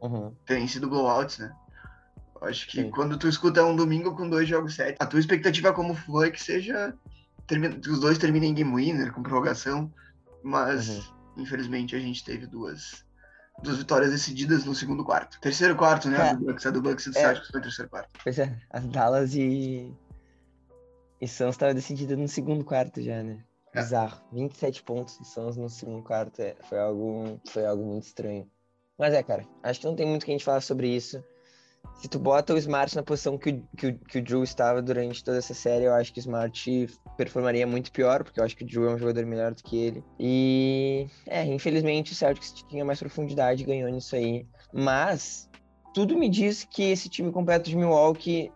Uhum. 0.00 0.32
terem 0.44 0.68
sido 0.68 0.88
blowouts, 0.88 1.38
né? 1.38 1.52
Acho 2.42 2.68
que 2.68 2.82
Sim. 2.82 2.90
quando 2.90 3.16
tu 3.16 3.26
escuta 3.26 3.64
um 3.64 3.74
domingo 3.74 4.14
com 4.14 4.28
dois 4.28 4.46
jogos 4.46 4.74
sete, 4.74 4.96
a 5.00 5.06
tua 5.06 5.18
expectativa 5.18 5.72
como 5.72 5.94
foi 5.94 6.30
que 6.30 6.42
seja. 6.42 6.94
Termina, 7.46 7.78
que 7.78 7.90
os 7.90 8.00
dois 8.00 8.18
terminem 8.18 8.54
game 8.54 8.74
winner, 8.74 9.12
com 9.12 9.22
prorrogação. 9.22 9.92
Mas, 10.42 10.88
uhum. 10.88 11.02
infelizmente, 11.38 11.96
a 11.96 11.98
gente 11.98 12.24
teve 12.24 12.46
duas. 12.46 13.05
Duas 13.62 13.78
vitórias 13.78 14.10
decididas 14.10 14.64
no 14.64 14.74
segundo 14.74 15.04
quarto. 15.04 15.40
Terceiro 15.40 15.76
quarto, 15.76 16.08
né? 16.08 16.18
É. 16.18 16.30
A 16.30 16.32
do 16.34 16.44
Bucks, 16.44 16.66
a 16.66 16.70
do 16.70 16.82
Bucks 16.82 17.06
e 17.06 17.10
do 17.10 17.18
é. 17.18 17.20
Celtics 17.20 17.50
foi 17.50 17.60
terceiro 17.60 17.90
quarto. 17.90 18.10
Pois 18.22 18.38
é, 18.38 18.56
as 18.70 18.86
Dallas 18.86 19.34
e 19.34 19.94
e 21.20 21.26
Suns 21.26 21.54
estava 21.54 21.72
decidido 21.72 22.16
no 22.16 22.28
segundo 22.28 22.64
quarto 22.64 23.00
já, 23.00 23.22
né? 23.22 23.42
É. 23.72 23.80
Bizarro. 23.80 24.20
27 24.32 24.82
pontos 24.82 25.18
de 25.18 25.26
Suns 25.26 25.56
no 25.56 25.68
segundo 25.68 26.02
quarto 26.02 26.40
é, 26.40 26.56
foi, 26.68 26.78
algo, 26.78 27.40
foi 27.48 27.64
algo 27.64 27.84
muito 27.84 28.04
estranho. 28.04 28.48
Mas 28.98 29.14
é, 29.14 29.22
cara, 29.22 29.46
acho 29.62 29.80
que 29.80 29.86
não 29.86 29.96
tem 29.96 30.06
muito 30.06 30.24
que 30.24 30.30
a 30.30 30.34
gente 30.34 30.44
falar 30.44 30.60
sobre 30.60 30.88
isso. 30.88 31.22
Se 31.96 32.08
tu 32.08 32.18
bota 32.18 32.52
o 32.54 32.58
Smart 32.58 32.94
na 32.94 33.02
posição 33.02 33.38
que 33.38 33.62
que, 33.76 33.92
que 33.92 34.18
o 34.18 34.22
Drew 34.22 34.44
estava 34.44 34.82
durante 34.82 35.24
toda 35.24 35.38
essa 35.38 35.54
série, 35.54 35.84
eu 35.84 35.94
acho 35.94 36.12
que 36.12 36.18
o 36.18 36.20
Smart 36.20 36.88
performaria 37.16 37.66
muito 37.66 37.90
pior, 37.90 38.22
porque 38.22 38.38
eu 38.38 38.44
acho 38.44 38.56
que 38.56 38.64
o 38.64 38.66
Drew 38.66 38.88
é 38.88 38.94
um 38.94 38.98
jogador 38.98 39.24
melhor 39.24 39.54
do 39.54 39.62
que 39.62 39.76
ele. 39.78 40.04
E, 40.18 41.08
é, 41.26 41.44
infelizmente 41.44 42.12
o 42.12 42.14
Celtics 42.14 42.52
tinha 42.68 42.84
mais 42.84 42.98
profundidade 42.98 43.62
e 43.62 43.66
ganhou 43.66 43.90
nisso 43.90 44.14
aí. 44.14 44.46
Mas, 44.72 45.48
tudo 45.94 46.18
me 46.18 46.28
diz 46.28 46.64
que 46.64 46.82
esse 46.82 47.08
time 47.08 47.32
completo 47.32 47.70
de 47.70 47.76
Milwaukee 47.76 48.52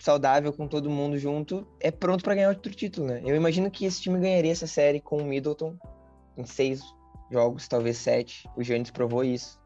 saudável 0.00 0.52
com 0.52 0.66
todo 0.66 0.90
mundo 0.90 1.18
junto, 1.18 1.66
é 1.80 1.90
pronto 1.90 2.24
para 2.24 2.34
ganhar 2.34 2.48
outro 2.48 2.72
título, 2.72 3.06
né? 3.06 3.20
Eu 3.24 3.36
imagino 3.36 3.70
que 3.70 3.84
esse 3.84 4.00
time 4.00 4.18
ganharia 4.18 4.52
essa 4.52 4.66
série 4.66 5.00
com 5.00 5.18
o 5.18 5.24
Middleton 5.24 5.76
em 6.36 6.44
seis 6.44 6.80
jogos, 7.30 7.68
talvez 7.68 7.98
sete. 7.98 8.48
O 8.56 8.62
Giannis 8.62 8.90
provou 8.90 9.24
isso. 9.24 9.57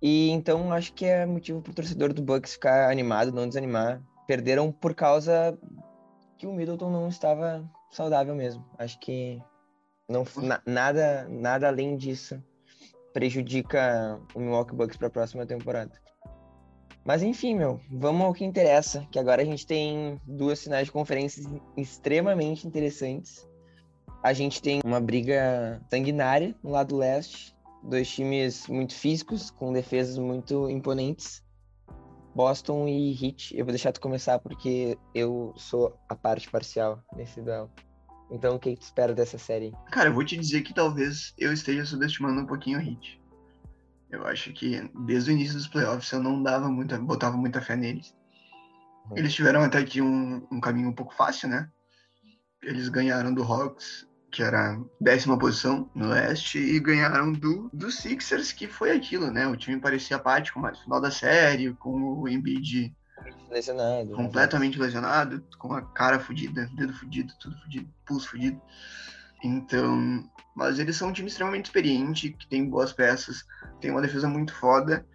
E 0.00 0.30
então 0.30 0.72
acho 0.72 0.92
que 0.92 1.04
é 1.04 1.26
motivo 1.26 1.60
pro 1.60 1.74
torcedor 1.74 2.12
do 2.12 2.22
Bucks 2.22 2.52
ficar 2.52 2.90
animado, 2.90 3.32
não 3.32 3.48
desanimar. 3.48 4.02
Perderam 4.26 4.70
por 4.70 4.94
causa 4.94 5.58
que 6.36 6.46
o 6.46 6.52
Middleton 6.52 6.90
não 6.90 7.08
estava 7.08 7.68
saudável 7.90 8.34
mesmo. 8.34 8.64
Acho 8.78 8.98
que 9.00 9.42
não 10.08 10.24
na, 10.36 10.60
nada, 10.64 11.26
nada 11.28 11.68
além 11.68 11.96
disso 11.96 12.42
prejudica 13.12 14.20
o 14.34 14.38
Milwaukee 14.38 14.74
Bucks 14.74 14.96
para 14.96 15.08
a 15.08 15.10
próxima 15.10 15.44
temporada. 15.44 15.92
Mas 17.04 17.22
enfim, 17.22 17.54
meu, 17.54 17.80
vamos 17.90 18.22
ao 18.26 18.34
que 18.34 18.44
interessa, 18.44 19.06
que 19.10 19.18
agora 19.18 19.42
a 19.42 19.44
gente 19.44 19.66
tem 19.66 20.20
duas 20.26 20.62
finais 20.62 20.86
de 20.86 20.92
conferências 20.92 21.46
extremamente 21.76 22.66
interessantes. 22.66 23.48
A 24.22 24.32
gente 24.32 24.60
tem 24.60 24.80
uma 24.84 25.00
briga 25.00 25.80
sanguinária 25.90 26.54
no 26.62 26.70
lado 26.70 26.96
leste, 26.96 27.56
dois 27.82 28.08
times 28.08 28.66
muito 28.66 28.94
físicos, 28.94 29.50
com 29.50 29.72
defesas 29.72 30.18
muito 30.18 30.68
imponentes. 30.68 31.42
Boston 32.34 32.86
e 32.86 33.12
Heat. 33.12 33.56
Eu 33.56 33.64
vou 33.64 33.72
deixar 33.72 33.92
tu 33.92 34.00
começar 34.00 34.38
porque 34.38 34.96
eu 35.14 35.52
sou 35.56 35.98
a 36.08 36.14
parte 36.14 36.48
parcial 36.48 37.02
nesse 37.16 37.40
duelo. 37.40 37.70
Então, 38.30 38.56
o 38.56 38.58
que 38.58 38.76
tu 38.76 38.82
espera 38.82 39.14
dessa 39.14 39.38
série? 39.38 39.74
Cara, 39.90 40.10
eu 40.10 40.14
vou 40.14 40.24
te 40.24 40.36
dizer 40.36 40.62
que 40.62 40.74
talvez 40.74 41.34
eu 41.38 41.52
esteja 41.52 41.84
subestimando 41.84 42.40
um 42.40 42.46
pouquinho 42.46 42.78
o 42.78 42.82
Heat. 42.82 43.20
Eu 44.10 44.26
acho 44.26 44.52
que 44.52 44.88
desde 45.06 45.30
o 45.30 45.34
início 45.34 45.54
dos 45.54 45.66
playoffs 45.66 46.12
eu 46.12 46.22
não 46.22 46.42
dava 46.42 46.68
muita, 46.68 46.98
botava 46.98 47.36
muita 47.36 47.60
fé 47.60 47.74
neles. 47.74 48.14
Uhum. 49.10 49.18
Eles 49.18 49.34
tiveram 49.34 49.62
até 49.62 49.78
aqui 49.78 50.00
um, 50.00 50.46
um 50.50 50.60
caminho 50.60 50.90
um 50.90 50.94
pouco 50.94 51.14
fácil, 51.14 51.48
né? 51.48 51.68
Eles 52.62 52.88
ganharam 52.88 53.32
do 53.32 53.42
Hawks, 53.42 54.06
que 54.30 54.42
era 54.42 54.78
décima 55.00 55.38
posição 55.38 55.90
no 55.94 56.08
leste, 56.08 56.58
e 56.58 56.78
ganharam 56.78 57.32
do, 57.32 57.70
do 57.72 57.90
Sixers, 57.90 58.52
que 58.52 58.66
foi 58.66 58.92
aquilo, 58.92 59.30
né? 59.30 59.46
O 59.46 59.56
time 59.56 59.80
parecia 59.80 60.16
apático, 60.16 60.58
mas 60.60 60.78
no 60.78 60.84
final 60.84 61.00
da 61.00 61.10
série, 61.10 61.72
com 61.74 62.20
o 62.20 62.28
Embiid 62.28 62.94
lesionado. 63.50 64.10
Né? 64.10 64.16
Completamente 64.16 64.78
né? 64.78 64.84
lesionado, 64.84 65.44
com 65.58 65.72
a 65.72 65.82
cara 65.82 66.20
fodida, 66.20 66.70
dedo 66.74 66.92
fudido, 66.92 67.32
tudo 67.40 67.56
fudido, 67.60 67.88
pulso 68.06 68.28
fudido. 68.28 68.60
Então, 69.42 70.28
mas 70.54 70.78
eles 70.78 70.96
são 70.96 71.08
um 71.08 71.12
time 71.12 71.28
extremamente 71.28 71.66
experiente, 71.66 72.30
que 72.30 72.46
tem 72.48 72.68
boas 72.68 72.92
peças, 72.92 73.44
tem 73.80 73.90
uma 73.90 74.02
defesa 74.02 74.28
muito 74.28 74.52
foda. 74.54 75.06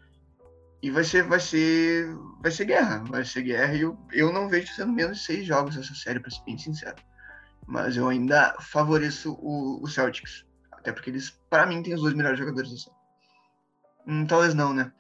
E 0.82 0.92
vai 0.92 1.04
ser, 1.04 1.24
vai 1.24 1.40
ser, 1.40 2.14
vai 2.42 2.52
ser 2.52 2.66
guerra, 2.66 3.04
vai 3.06 3.24
ser 3.24 3.42
guerra. 3.44 3.74
E 3.74 3.82
eu, 3.82 3.98
eu 4.12 4.34
não 4.34 4.50
vejo 4.50 4.74
sendo 4.74 4.92
menos 4.92 5.20
de 5.20 5.24
seis 5.24 5.46
jogos 5.46 5.78
essa 5.78 5.94
série, 5.96 6.20
para 6.20 6.32
ser 6.32 6.44
bem 6.46 6.58
sincero. 6.58 6.96
Mas 7.68 7.96
eu 7.98 8.08
ainda 8.08 8.56
favoreço 8.60 9.34
o, 9.40 9.82
o 9.82 9.88
Celtics. 9.88 10.46
Até 10.72 10.92
porque 10.92 11.10
eles, 11.10 11.30
para 11.50 11.66
mim, 11.66 11.82
têm 11.82 11.94
os 11.94 12.02
dois 12.02 12.14
melhores 12.14 12.38
jogadores 12.38 12.72
da 12.72 12.78
série. 12.78 12.96
Hum, 14.06 14.26
talvez 14.26 14.54
não, 14.54 14.74
né? 14.74 14.92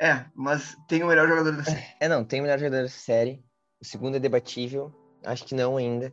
É, 0.00 0.24
mas 0.34 0.76
tem 0.88 1.02
o 1.02 1.08
melhor 1.08 1.28
jogador 1.28 1.56
da 1.56 1.64
série. 1.64 1.84
É, 2.00 2.08
não, 2.08 2.24
tem 2.24 2.40
o 2.40 2.42
melhor 2.42 2.58
jogador 2.58 2.82
da 2.82 2.88
série. 2.88 3.42
O 3.80 3.84
segundo 3.84 4.16
é 4.16 4.20
debatível. 4.20 4.92
Acho 5.24 5.44
que 5.44 5.54
não 5.54 5.76
ainda. 5.76 6.12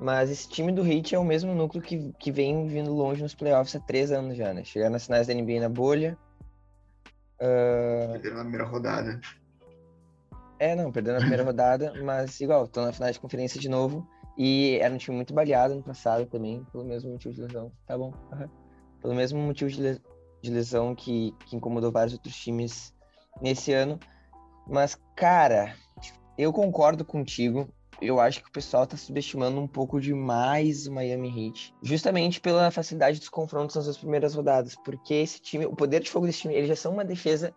Mas 0.00 0.30
esse 0.30 0.48
time 0.48 0.72
do 0.72 0.86
Heat 0.86 1.14
é 1.14 1.18
o 1.18 1.24
mesmo 1.24 1.54
núcleo 1.54 1.82
que, 1.82 2.12
que 2.18 2.30
vem 2.30 2.66
vindo 2.66 2.92
longe 2.92 3.22
nos 3.22 3.34
playoffs 3.34 3.74
há 3.74 3.80
três 3.80 4.10
anos 4.12 4.36
já, 4.36 4.54
né? 4.54 4.64
Chegaram 4.64 4.92
nas 4.92 5.04
finais 5.04 5.26
da 5.26 5.34
NBA 5.34 5.60
na 5.60 5.68
bolha. 5.68 6.16
Uh... 7.36 8.12
Perderam 8.12 8.36
na 8.36 8.42
primeira 8.42 8.64
rodada. 8.64 9.20
É, 10.58 10.74
não, 10.74 10.92
perdeu 10.92 11.14
na 11.14 11.20
primeira 11.20 11.42
rodada, 11.44 11.92
mas 12.02 12.40
igual, 12.40 12.64
estão 12.64 12.84
na 12.84 12.92
final 12.92 13.10
de 13.10 13.18
conferência 13.18 13.60
de 13.60 13.68
novo. 13.68 14.06
E 14.42 14.78
era 14.80 14.94
um 14.94 14.96
time 14.96 15.18
muito 15.18 15.34
baleado 15.34 15.74
no 15.74 15.82
passado 15.82 16.24
também, 16.24 16.64
pelo 16.72 16.82
mesmo 16.82 17.12
motivo 17.12 17.34
de 17.34 17.42
lesão. 17.42 17.70
Tá 17.86 17.98
bom. 17.98 18.14
Uhum. 18.32 18.48
Pelo 19.02 19.14
mesmo 19.14 19.38
motivo 19.38 19.70
de, 19.70 19.82
le 19.82 20.00
de 20.40 20.50
lesão 20.50 20.94
que, 20.94 21.34
que 21.44 21.56
incomodou 21.56 21.92
vários 21.92 22.14
outros 22.14 22.34
times 22.36 22.94
nesse 23.42 23.70
ano. 23.74 24.00
Mas, 24.66 24.98
cara, 25.14 25.76
eu 26.38 26.54
concordo 26.54 27.04
contigo. 27.04 27.68
Eu 28.00 28.18
acho 28.18 28.42
que 28.42 28.48
o 28.48 28.52
pessoal 28.52 28.86
tá 28.86 28.96
subestimando 28.96 29.60
um 29.60 29.68
pouco 29.68 30.00
demais 30.00 30.86
o 30.86 30.92
Miami 30.94 31.28
Heat, 31.28 31.74
justamente 31.82 32.40
pela 32.40 32.70
facilidade 32.70 33.18
dos 33.18 33.28
confrontos 33.28 33.76
nas 33.76 33.84
duas 33.84 33.98
primeiras 33.98 34.34
rodadas, 34.34 34.74
porque 34.74 35.12
esse 35.12 35.38
time, 35.38 35.66
o 35.66 35.76
poder 35.76 36.00
de 36.00 36.08
fogo 36.08 36.24
desse 36.24 36.40
time, 36.40 36.54
eles 36.54 36.68
já 36.68 36.76
são 36.76 36.94
uma 36.94 37.04
defesa 37.04 37.54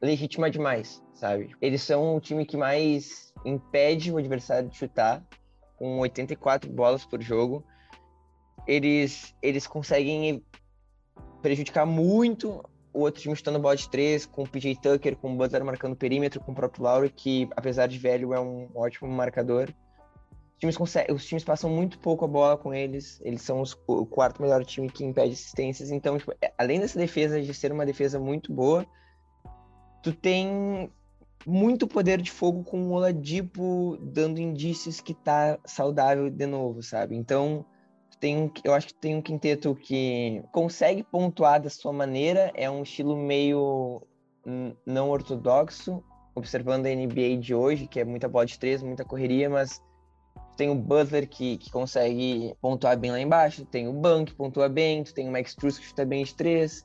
legítima 0.00 0.48
demais, 0.48 1.02
sabe? 1.12 1.56
Eles 1.60 1.82
são 1.82 2.14
o 2.14 2.20
time 2.20 2.46
que 2.46 2.56
mais 2.56 3.34
impede 3.44 4.12
o 4.12 4.16
adversário 4.16 4.68
de 4.68 4.76
chutar, 4.76 5.26
com 5.84 5.98
84 5.98 6.72
bolas 6.72 7.04
por 7.04 7.20
jogo. 7.20 7.62
Eles, 8.66 9.34
eles 9.42 9.66
conseguem 9.66 10.42
prejudicar 11.42 11.84
muito 11.84 12.64
o 12.90 13.00
outro 13.00 13.20
time 13.20 13.36
chutando 13.36 13.58
bola 13.58 13.76
de 13.76 13.86
três, 13.90 14.24
com 14.24 14.44
o 14.44 14.48
PJ 14.48 14.76
Tucker, 14.76 15.14
com 15.16 15.34
o 15.34 15.36
Butler 15.36 15.62
marcando 15.62 15.94
perímetro, 15.94 16.40
com 16.40 16.52
o 16.52 16.54
próprio 16.54 16.84
Lauro, 16.84 17.10
que 17.10 17.46
apesar 17.54 17.86
de 17.86 17.98
velho 17.98 18.32
é 18.32 18.40
um 18.40 18.70
ótimo 18.74 19.10
marcador. 19.10 19.68
Os 19.68 20.58
times, 20.58 20.76
conseguem, 20.78 21.14
os 21.14 21.26
times 21.26 21.44
passam 21.44 21.68
muito 21.68 21.98
pouco 21.98 22.24
a 22.24 22.28
bola 22.28 22.56
com 22.56 22.72
eles, 22.72 23.20
eles 23.22 23.42
são 23.42 23.60
os, 23.60 23.76
o 23.86 24.06
quarto 24.06 24.40
melhor 24.40 24.64
time 24.64 24.88
que 24.88 25.04
impede 25.04 25.34
assistências, 25.34 25.90
então, 25.90 26.16
tipo, 26.16 26.32
além 26.56 26.80
dessa 26.80 26.98
defesa 26.98 27.42
de 27.42 27.52
ser 27.52 27.72
uma 27.72 27.84
defesa 27.84 28.18
muito 28.18 28.54
boa, 28.54 28.86
tu 30.02 30.14
tem 30.14 30.90
muito 31.46 31.86
poder 31.86 32.20
de 32.20 32.30
fogo 32.30 32.62
com 32.64 32.88
o 32.88 32.92
Oladipo 32.92 33.98
dando 34.00 34.40
indícios 34.40 35.00
que 35.00 35.14
tá 35.14 35.58
saudável 35.64 36.30
de 36.30 36.46
novo, 36.46 36.82
sabe? 36.82 37.16
Então, 37.16 37.64
tem, 38.18 38.50
eu 38.64 38.72
acho 38.72 38.88
que 38.88 38.94
tem 38.94 39.16
um 39.16 39.22
quinteto 39.22 39.74
que 39.74 40.42
consegue 40.52 41.02
pontuar 41.02 41.60
da 41.60 41.68
sua 41.68 41.92
maneira, 41.92 42.50
é 42.54 42.70
um 42.70 42.82
estilo 42.82 43.16
meio 43.16 44.02
não 44.86 45.10
ortodoxo, 45.10 46.02
observando 46.34 46.86
a 46.86 46.94
NBA 46.94 47.38
de 47.38 47.54
hoje, 47.54 47.86
que 47.86 48.00
é 48.00 48.04
muita 48.04 48.28
bola 48.28 48.46
de 48.46 48.58
três, 48.58 48.82
muita 48.82 49.04
correria, 49.04 49.48
mas 49.48 49.82
tem 50.56 50.70
o 50.70 50.74
Butler 50.74 51.28
que, 51.28 51.56
que 51.58 51.70
consegue 51.70 52.54
pontuar 52.60 52.98
bem 52.98 53.10
lá 53.10 53.20
embaixo, 53.20 53.64
tem 53.64 53.88
o 53.88 53.92
Ban 53.92 54.24
que 54.24 54.34
pontua 54.34 54.68
bem, 54.68 55.02
tu 55.02 55.14
tem 55.14 55.28
o 55.28 55.32
Max 55.32 55.50
Struz 55.50 55.78
que 55.78 55.84
chuta 55.84 56.04
bem 56.04 56.24
de 56.24 56.34
três, 56.34 56.84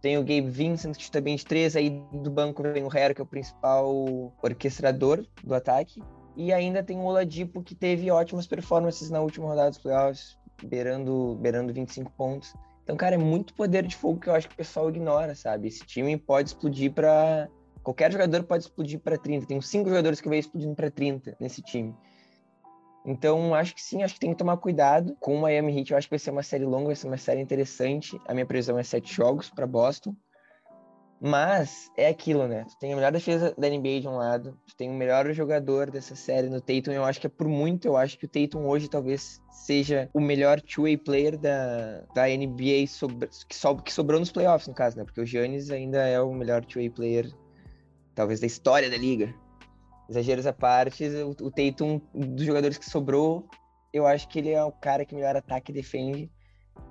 tem 0.00 0.18
o 0.18 0.22
Gabe 0.22 0.48
Vincent 0.48 0.96
que 0.96 1.20
bem 1.20 1.36
de 1.36 1.44
três, 1.44 1.76
aí 1.76 2.02
do 2.12 2.30
banco 2.30 2.62
vem 2.62 2.84
o 2.84 2.96
Hero, 2.96 3.14
que 3.14 3.20
é 3.20 3.24
o 3.24 3.26
principal 3.26 4.32
orquestrador 4.42 5.24
do 5.42 5.54
ataque, 5.54 6.02
e 6.36 6.52
ainda 6.52 6.82
tem 6.82 6.98
o 6.98 7.04
Oladipo 7.04 7.62
que 7.62 7.74
teve 7.74 8.10
ótimas 8.10 8.46
performances 8.46 9.10
na 9.10 9.20
última 9.20 9.46
rodada 9.46 9.70
dos 9.70 9.78
playoffs, 9.78 10.38
beirando, 10.62 11.36
beirando 11.40 11.72
25 11.72 12.12
pontos. 12.12 12.54
Então, 12.82 12.96
cara, 12.96 13.14
é 13.14 13.18
muito 13.18 13.54
poder 13.54 13.84
de 13.86 13.96
fogo 13.96 14.20
que 14.20 14.28
eu 14.28 14.34
acho 14.34 14.48
que 14.48 14.54
o 14.54 14.56
pessoal 14.56 14.88
ignora, 14.88 15.34
sabe? 15.34 15.68
Esse 15.68 15.84
time 15.84 16.16
pode 16.16 16.50
explodir 16.50 16.92
para 16.92 17.48
qualquer 17.82 18.10
jogador 18.10 18.42
pode 18.42 18.64
explodir 18.64 18.98
para 18.98 19.16
30. 19.16 19.46
Tem 19.46 19.60
cinco 19.60 19.88
jogadores 19.88 20.20
que 20.20 20.28
vêm 20.28 20.40
explodindo 20.40 20.74
para 20.74 20.90
30 20.90 21.36
nesse 21.40 21.62
time. 21.62 21.94
Então, 23.06 23.54
acho 23.54 23.72
que 23.72 23.80
sim, 23.80 24.02
acho 24.02 24.14
que 24.14 24.20
tem 24.20 24.30
que 24.30 24.36
tomar 24.36 24.56
cuidado 24.56 25.16
com 25.20 25.36
o 25.36 25.40
Miami 25.40 25.78
Heat. 25.78 25.92
Eu 25.92 25.96
acho 25.96 26.08
que 26.08 26.12
vai 26.12 26.18
ser 26.18 26.32
uma 26.32 26.42
série 26.42 26.64
longa, 26.64 26.86
vai 26.86 26.96
ser 26.96 27.06
uma 27.06 27.16
série 27.16 27.40
interessante. 27.40 28.20
A 28.26 28.34
minha 28.34 28.44
previsão 28.44 28.76
é 28.76 28.82
sete 28.82 29.14
jogos 29.14 29.48
para 29.48 29.64
Boston. 29.64 30.12
Mas 31.20 31.90
é 31.96 32.08
aquilo, 32.08 32.46
né? 32.46 32.64
Tu 32.68 32.76
tem 32.78 32.92
a 32.92 32.96
melhor 32.96 33.12
defesa 33.12 33.54
da 33.56 33.70
NBA 33.70 34.00
de 34.00 34.08
um 34.08 34.16
lado, 34.16 34.58
tu 34.66 34.76
tem 34.76 34.90
o 34.90 34.92
melhor 34.92 35.32
jogador 35.32 35.90
dessa 35.90 36.14
série 36.14 36.50
no 36.50 36.60
Tatum. 36.60 36.92
Eu 36.92 37.04
acho 37.04 37.20
que 37.20 37.26
é 37.26 37.30
por 37.30 37.48
muito, 37.48 37.86
eu 37.86 37.96
acho 37.96 38.18
que 38.18 38.26
o 38.26 38.28
Tatum 38.28 38.66
hoje 38.66 38.88
talvez 38.88 39.40
seja 39.50 40.10
o 40.12 40.20
melhor 40.20 40.60
two-way 40.60 40.98
player 40.98 41.38
da, 41.38 42.02
da 42.14 42.26
NBA 42.26 42.86
sobre, 42.88 43.28
que, 43.48 43.56
so, 43.56 43.76
que 43.76 43.92
sobrou 43.92 44.20
nos 44.20 44.30
playoffs, 44.30 44.68
no 44.68 44.74
caso, 44.74 44.98
né? 44.98 45.04
Porque 45.04 45.20
o 45.20 45.24
Giannis 45.24 45.70
ainda 45.70 46.06
é 46.06 46.20
o 46.20 46.34
melhor 46.34 46.64
two-way 46.64 46.90
player, 46.90 47.32
talvez, 48.14 48.40
da 48.40 48.46
história 48.46 48.90
da 48.90 48.98
liga. 48.98 49.32
Exageros 50.08 50.46
à 50.46 50.52
parte, 50.52 51.04
o, 51.04 51.30
o 51.30 51.50
Tatum, 51.50 52.00
dos 52.14 52.44
jogadores 52.44 52.78
que 52.78 52.88
sobrou, 52.88 53.48
eu 53.92 54.06
acho 54.06 54.28
que 54.28 54.38
ele 54.38 54.50
é 54.50 54.62
o 54.62 54.72
cara 54.72 55.04
que 55.04 55.14
melhor 55.14 55.36
ataque 55.36 55.72
e 55.72 55.74
defende. 55.74 56.30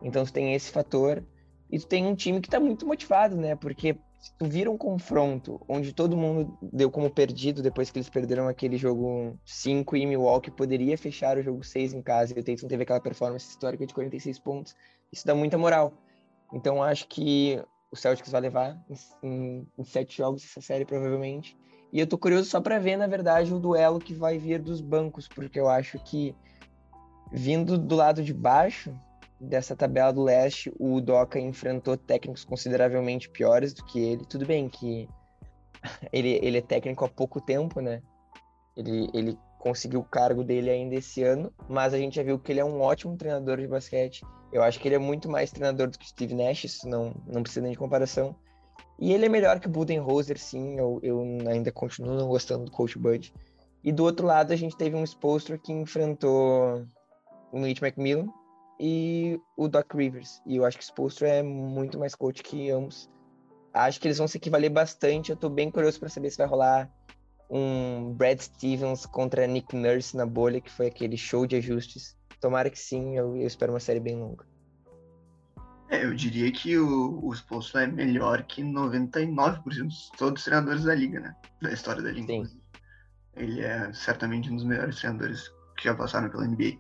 Então 0.02 0.26
tu 0.26 0.34
tem 0.34 0.54
esse 0.54 0.72
fator. 0.72 1.24
E 1.72 1.80
tu 1.80 1.88
tem 1.88 2.06
um 2.06 2.16
time 2.16 2.42
que 2.42 2.50
tá 2.50 2.60
muito 2.60 2.86
motivado, 2.86 3.36
né? 3.36 3.56
Porque 3.56 3.98
se 4.26 4.34
tu 4.38 4.46
vira 4.46 4.72
um 4.72 4.78
confronto 4.78 5.62
onde 5.68 5.94
todo 5.94 6.18
mundo 6.18 6.58
deu 6.62 6.90
como 6.90 7.10
perdido 7.10 7.62
depois 7.62 7.92
que 7.92 8.00
eles 8.00 8.10
perderam 8.10 8.48
aquele 8.48 8.76
jogo 8.76 9.40
5 9.46 9.96
e 9.96 10.06
Milwaukee 10.06 10.50
poderia 10.50 10.98
fechar 10.98 11.38
o 11.38 11.44
jogo 11.44 11.64
6 11.64 11.94
em 11.94 12.02
casa 12.02 12.34
e 12.36 12.40
o 12.40 12.44
Tatum 12.44 12.68
teve 12.68 12.84
aquela 12.84 13.00
performance 13.00 13.48
histórica 13.48 13.86
de 13.86 13.94
46 13.94 14.40
pontos, 14.40 14.76
isso 15.12 15.26
dá 15.28 15.36
muita 15.36 15.58
moral. 15.58 15.94
Então 16.52 16.82
acho 16.82 17.08
que 17.08 17.62
o 17.92 17.96
Celtics 17.96 18.32
vai 18.32 18.42
levar 18.42 18.84
em, 19.22 19.68
em 19.78 19.84
sete 19.84 20.18
jogos 20.18 20.44
essa 20.44 20.62
série 20.62 20.86
provavelmente. 20.86 21.56
E 21.96 22.00
eu 22.02 22.06
tô 22.06 22.18
curioso 22.18 22.50
só 22.50 22.60
para 22.60 22.78
ver, 22.78 22.98
na 22.98 23.08
verdade, 23.08 23.54
o 23.54 23.58
duelo 23.58 24.02
que 24.02 24.14
vai 24.14 24.38
vir 24.38 24.62
dos 24.62 24.82
bancos, 24.82 25.30
porque 25.30 25.58
eu 25.58 25.70
acho 25.70 25.98
que 26.00 26.36
vindo 27.32 27.78
do 27.78 27.96
lado 27.96 28.22
de 28.22 28.34
baixo, 28.34 28.94
dessa 29.40 29.78
tabela 29.78 30.12
do 30.12 30.22
leste, 30.22 30.70
o 30.78 31.00
Doca 31.00 31.40
enfrentou 31.40 31.96
técnicos 31.96 32.44
consideravelmente 32.44 33.30
piores 33.30 33.74
do 33.74 33.86
que 33.86 33.98
ele. 33.98 34.26
Tudo 34.26 34.46
bem 34.46 34.68
que 34.68 35.08
ele, 36.12 36.38
ele 36.44 36.58
é 36.58 36.62
técnico 36.62 37.06
há 37.06 37.08
pouco 37.08 37.40
tempo, 37.40 37.80
né? 37.80 38.02
Ele, 38.76 39.10
ele 39.14 39.40
conseguiu 39.58 40.02
o 40.02 40.04
cargo 40.04 40.44
dele 40.44 40.70
ainda 40.70 40.96
esse 40.96 41.24
ano, 41.24 41.50
mas 41.70 41.94
a 41.94 41.98
gente 41.98 42.18
já 42.18 42.24
viu 42.24 42.38
que 42.38 42.52
ele 42.52 42.60
é 42.60 42.66
um 42.66 42.82
ótimo 42.82 43.16
treinador 43.16 43.58
de 43.58 43.70
basquete. 43.70 44.22
Eu 44.52 44.62
acho 44.64 44.82
que 44.82 44.88
ele 44.90 44.96
é 44.96 45.00
muito 45.00 45.30
mais 45.30 45.50
treinador 45.50 45.90
do 45.90 45.98
que 45.98 46.10
Steve 46.10 46.36
Nash, 46.36 46.66
isso 46.66 46.90
não, 46.90 47.16
não 47.26 47.42
precisa 47.42 47.62
nem 47.62 47.72
de 47.72 47.78
comparação. 47.78 48.36
E 48.98 49.12
ele 49.14 49.26
é 49.26 49.30
melhor 49.30 49.60
que 49.60 49.68
o 49.68 49.70
Budenholzer, 49.70 50.40
sim, 50.40 50.78
eu, 50.80 51.00
eu 51.04 51.22
ainda 51.48 51.72
continuo 51.72 52.16
não 52.16 52.28
gostando 52.28 52.66
do 52.66 52.72
Coach 52.72 52.98
Bud. 52.98 53.34
E 53.84 53.92
do 53.92 54.04
outro 54.04 54.26
lado, 54.26 54.52
a 54.52 54.56
gente 54.56 54.78
teve 54.78 54.96
um 54.96 55.04
Spolstra 55.04 55.58
que 55.58 55.72
enfrentou 55.72 56.86
o 57.52 57.60
Nate 57.60 57.84
McMillan, 57.84 58.28
e 58.80 59.40
o 59.56 59.68
Doc 59.68 59.94
Rivers. 59.94 60.42
E 60.46 60.58
eu 60.58 60.66
acho 60.66 60.78
que 60.78 60.84
o 60.84 60.86
Spolstra 60.86 61.28
é 61.28 61.44
muito 61.44 61.98
mais 61.98 62.16
coach 62.16 62.44
que 62.44 62.70
ambos. 62.70 63.10
Acho 63.74 64.00
que 64.00 64.08
eles 64.08 64.18
vão 64.18 64.28
se 64.28 64.38
equivaler 64.38 64.70
bastante. 64.70 65.32
Eu 65.32 65.38
tô 65.38 65.50
bem 65.50 65.70
curioso 65.70 66.00
para 66.00 66.10
saber 66.10 66.30
se 66.30 66.38
vai 66.38 66.48
rolar 66.48 66.90
um 67.50 68.14
Brad 68.14 68.40
Stevens 68.40 69.06
contra 69.06 69.48
Nick 69.48 69.76
Nurse 69.76 70.16
na 70.16 70.26
bolha, 70.26 70.62
que 70.62 70.72
foi 70.72 70.88
aquele 70.88 71.18
show 71.18 71.46
de 71.46 71.56
ajustes. 71.56 72.18
Tomara 72.40 72.70
que 72.70 72.80
sim, 72.80 73.18
eu, 73.18 73.36
eu 73.36 73.48
espero 73.48 73.74
uma 73.74 73.80
série 73.80 74.00
bem 74.00 74.16
longa. 74.16 74.46
É, 75.90 76.04
eu 76.04 76.14
diria 76.14 76.52
que 76.52 76.78
o, 76.78 77.20
o 77.24 77.34
Spolstra 77.34 77.84
é 77.84 77.88
melhor 77.88 78.44
que 78.44 78.64
99% 78.64 79.88
de 79.88 80.12
todos 80.18 80.42
os 80.42 80.46
treinadores 80.46 80.84
da 80.84 80.96
liga, 80.96 81.20
né? 81.20 81.36
Da 81.62 81.72
história 81.72 82.02
da 82.02 82.12
liga. 82.12 82.28
Sim. 82.28 82.60
Ele 83.36 83.62
é 83.62 83.92
certamente 83.94 84.52
um 84.52 84.56
dos 84.56 84.66
melhores 84.66 84.98
treinadores 84.98 85.52
que 85.78 85.84
já 85.84 85.94
passaram 85.94 86.30
pela 86.30 86.48
NBA. 86.48 86.78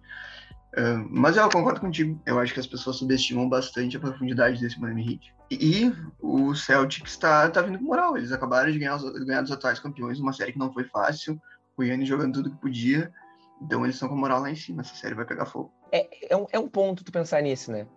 Uh, 0.78 1.08
mas 1.10 1.38
eu 1.38 1.50
concordo 1.50 1.80
contigo. 1.80 2.20
Eu 2.26 2.40
acho 2.40 2.54
que 2.54 2.60
as 2.60 2.68
pessoas 2.68 2.98
subestimam 2.98 3.48
bastante 3.48 3.96
a 3.96 4.00
profundidade 4.00 4.60
desse 4.60 4.80
Miami 4.80 5.14
Heat. 5.14 5.36
E, 5.52 5.84
e 5.84 5.96
o 6.20 6.56
Celtics 6.56 7.12
está 7.12 7.50
tá 7.50 7.62
vindo 7.62 7.78
com 7.78 7.86
moral. 7.86 8.18
Eles 8.18 8.32
acabaram 8.32 8.72
de 8.72 8.80
ganhar 8.80 8.96
os, 8.96 9.26
ganhar 9.26 9.44
os 9.44 9.52
atuais 9.52 9.80
campeões 9.80 10.20
numa 10.20 10.34
série 10.34 10.54
que 10.54 10.60
não 10.60 10.74
foi 10.74 10.86
fácil. 10.86 11.40
O 11.78 11.84
Yannis 11.84 12.10
jogando 12.10 12.34
tudo 12.34 12.52
que 12.52 12.58
podia. 12.58 13.14
Então 13.62 13.84
eles 13.86 13.96
estão 13.96 14.10
com 14.10 14.16
moral 14.16 14.42
lá 14.42 14.50
em 14.50 14.56
cima. 14.56 14.82
Essa 14.82 14.96
série 14.96 15.16
vai 15.16 15.26
pegar 15.26 15.46
fogo. 15.46 15.72
É, 15.92 16.34
é, 16.34 16.36
um, 16.36 16.46
é 16.52 16.60
um 16.60 16.68
ponto 16.68 17.04
tu 17.04 17.12
pensar 17.12 17.42
nisso, 17.42 17.72
né? 17.72 17.88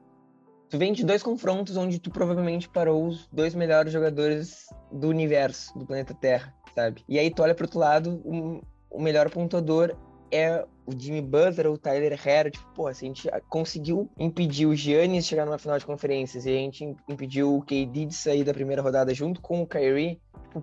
Tu 0.71 0.77
vem 0.77 0.93
de 0.93 1.05
dois 1.05 1.23
confrontos 1.23 1.77
onde 1.77 1.99
tu 1.99 2.11
provavelmente 2.11 2.69
parou 2.69 3.07
os 3.07 3.27
dois 3.33 3.55
melhores 3.55 3.93
jogadores 3.93 4.69
do 4.93 5.09
universo, 5.09 5.77
do 5.79 5.87
planeta 5.87 6.13
Terra, 6.13 6.55
sabe? 6.75 7.03
E 7.09 7.19
aí 7.19 7.31
tu 7.31 7.43
olha 7.43 7.55
pro 7.55 7.65
outro 7.65 7.79
lado, 7.79 8.21
um, 8.25 8.61
o 8.91 9.01
melhor 9.01 9.31
pontuador 9.31 9.97
é 10.31 10.65
o 10.87 10.93
Jimmy 10.97 11.23
Butler 11.23 11.67
ou 11.67 11.75
o 11.75 11.79
Tyler 11.79 12.13
Herro, 12.27 12.51
tipo, 12.51 12.67
pô, 12.75 12.93
se 12.93 13.05
a 13.05 13.09
gente 13.09 13.31
conseguiu 13.49 14.11
impedir 14.19 14.67
o 14.67 14.75
Giannis 14.75 15.25
de 15.25 15.31
chegar 15.31 15.47
numa 15.47 15.59
final 15.59 15.79
de 15.79 15.87
conferências 15.87 16.45
e 16.45 16.51
a 16.51 16.55
gente 16.55 16.97
impediu 17.09 17.57
o 17.57 17.63
KD 17.63 18.07
de 18.07 18.15
sair 18.15 18.45
da 18.45 18.53
primeira 18.53 18.83
rodada 18.83 19.13
junto 19.15 19.41
com 19.41 19.63
o 19.63 19.67
Kyrie, 19.67 20.21
tipo, 20.45 20.63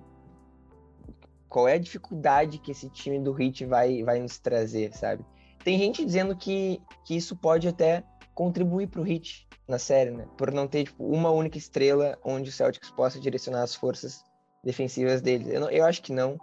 qual 1.49 1.67
é 1.67 1.73
a 1.73 1.79
dificuldade 1.79 2.59
que 2.59 2.71
esse 2.71 2.89
time 2.89 3.19
do 3.19 3.39
Heat 3.39 3.65
vai, 3.65 4.03
vai 4.03 4.19
nos 4.19 4.37
trazer, 4.37 4.93
sabe? 4.93 5.25
Tem 5.63 5.79
gente 5.79 6.05
dizendo 6.05 6.35
que, 6.35 6.79
que 7.03 7.15
isso 7.15 7.35
pode 7.35 7.67
até 7.67 8.03
contribuir 8.35 8.87
pro 8.87 9.07
Heat 9.07 9.47
na 9.67 9.79
série, 9.79 10.11
né? 10.11 10.27
Por 10.37 10.51
não 10.51 10.67
ter, 10.67 10.83
tipo, 10.83 11.03
uma 11.03 11.31
única 11.31 11.57
estrela 11.57 12.19
onde 12.23 12.49
o 12.49 12.53
Celtics 12.53 12.91
possa 12.91 13.19
direcionar 13.19 13.63
as 13.63 13.73
forças 13.73 14.23
defensivas 14.63 15.21
deles. 15.21 15.47
Eu, 15.47 15.61
não, 15.61 15.69
eu 15.69 15.85
acho 15.85 16.03
que 16.03 16.11
não. 16.11 16.37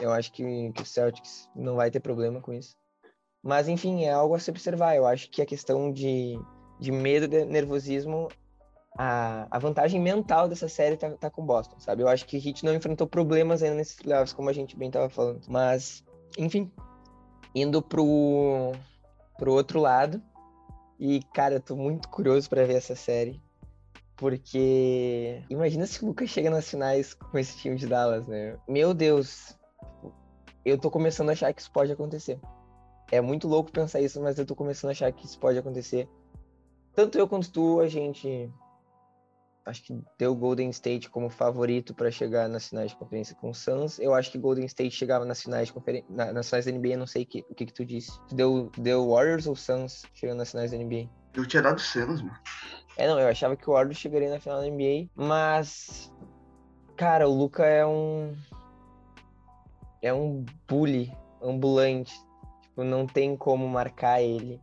Eu 0.00 0.10
acho 0.10 0.32
que, 0.32 0.72
que 0.72 0.82
o 0.82 0.86
Celtics 0.86 1.48
não 1.54 1.76
vai 1.76 1.90
ter 1.90 2.00
problema 2.00 2.40
com 2.40 2.52
isso. 2.52 2.74
Mas, 3.42 3.68
enfim, 3.68 4.04
é 4.04 4.10
algo 4.10 4.34
a 4.34 4.38
se 4.38 4.50
observar. 4.50 4.96
Eu 4.96 5.06
acho 5.06 5.30
que 5.30 5.42
a 5.42 5.46
questão 5.46 5.92
de, 5.92 6.36
de 6.80 6.90
medo, 6.90 7.28
de 7.28 7.44
nervosismo, 7.44 8.28
a, 8.98 9.46
a 9.50 9.58
vantagem 9.58 10.00
mental 10.00 10.48
dessa 10.48 10.68
série 10.68 10.96
tá, 10.96 11.10
tá 11.10 11.30
com 11.30 11.44
Boston, 11.44 11.78
sabe? 11.78 12.02
Eu 12.02 12.08
acho 12.08 12.26
que 12.26 12.38
o 12.38 12.40
Heat 12.40 12.64
não 12.64 12.74
enfrentou 12.74 13.06
problemas 13.06 13.62
ainda 13.62 13.76
nesses 13.76 13.96
playoffs, 13.96 14.32
como 14.32 14.48
a 14.48 14.52
gente 14.52 14.76
bem 14.76 14.90
tava 14.90 15.10
falando. 15.10 15.42
Mas, 15.46 16.02
enfim, 16.38 16.72
indo 17.54 17.82
pro, 17.82 18.72
pro 19.36 19.52
outro 19.52 19.78
lado. 19.78 20.22
E, 20.98 21.20
cara, 21.34 21.54
eu 21.54 21.60
tô 21.60 21.76
muito 21.76 22.08
curioso 22.08 22.48
para 22.48 22.64
ver 22.64 22.74
essa 22.74 22.94
série. 22.94 23.40
Porque 24.16 25.42
imagina 25.50 25.86
se 25.86 26.02
o 26.02 26.06
Lucas 26.06 26.30
chega 26.30 26.48
nas 26.48 26.68
finais 26.68 27.14
com 27.14 27.36
esse 27.36 27.56
time 27.58 27.76
de 27.76 27.86
Dallas, 27.86 28.26
né? 28.28 28.56
Meu 28.68 28.94
Deus, 28.94 29.58
eu 30.64 30.78
tô 30.78 30.90
começando 30.90 31.30
a 31.30 31.32
achar 31.32 31.52
que 31.52 31.60
isso 31.60 31.72
pode 31.72 31.90
acontecer. 31.90 32.38
É 33.10 33.20
muito 33.20 33.48
louco 33.48 33.72
pensar 33.72 34.00
isso, 34.00 34.20
mas 34.22 34.38
eu 34.38 34.46
tô 34.46 34.54
começando 34.54 34.90
a 34.90 34.92
achar 34.92 35.12
que 35.12 35.26
isso 35.26 35.38
pode 35.38 35.58
acontecer. 35.58 36.08
Tanto 36.94 37.18
eu 37.18 37.28
quanto 37.28 37.50
tu, 37.50 37.80
a 37.80 37.88
gente 37.88 38.50
acho 39.64 39.82
que 39.82 39.98
deu 40.18 40.34
Golden 40.34 40.70
State 40.70 41.08
como 41.08 41.30
favorito 41.30 41.94
para 41.94 42.10
chegar 42.10 42.48
nas 42.48 42.68
finais 42.68 42.90
de 42.90 42.96
conferência 42.96 43.34
com 43.34 43.50
o 43.50 43.54
Suns. 43.54 43.98
Eu 43.98 44.14
acho 44.14 44.30
que 44.30 44.38
Golden 44.38 44.66
State 44.66 44.94
chegava 44.94 45.24
nas 45.24 45.42
finais 45.42 45.68
de 45.68 45.72
conferência, 45.72 46.06
na, 46.10 46.32
nas 46.32 46.48
finais 46.48 46.66
da 46.66 46.72
NBA, 46.72 46.96
não 46.96 47.06
sei 47.06 47.24
que, 47.24 47.44
o 47.48 47.54
que 47.54 47.66
que 47.66 47.72
tu 47.72 47.84
disse. 47.84 48.18
Tu 48.28 48.34
deu, 48.34 48.70
deu 48.76 49.08
Warriors 49.08 49.46
ou 49.46 49.56
Suns 49.56 50.02
chegando 50.14 50.38
nas 50.38 50.50
finais 50.50 50.70
da 50.70 50.76
NBA? 50.76 51.08
Eu 51.34 51.46
tinha 51.46 51.62
dado 51.62 51.80
Suns, 51.80 52.22
mano. 52.22 52.38
É, 52.96 53.08
não, 53.08 53.18
eu 53.18 53.28
achava 53.28 53.56
que 53.56 53.68
o 53.68 53.72
Warriors 53.72 53.98
chegaria 53.98 54.30
na 54.30 54.38
final 54.38 54.60
da 54.60 54.68
NBA, 54.68 55.08
mas 55.14 56.12
cara, 56.96 57.28
o 57.28 57.34
Luca 57.34 57.64
é 57.64 57.84
um 57.84 58.34
é 60.02 60.12
um 60.12 60.44
bully 60.68 61.12
ambulante. 61.42 62.14
Tipo, 62.62 62.84
não 62.84 63.06
tem 63.06 63.36
como 63.36 63.68
marcar 63.68 64.20
ele. 64.20 64.60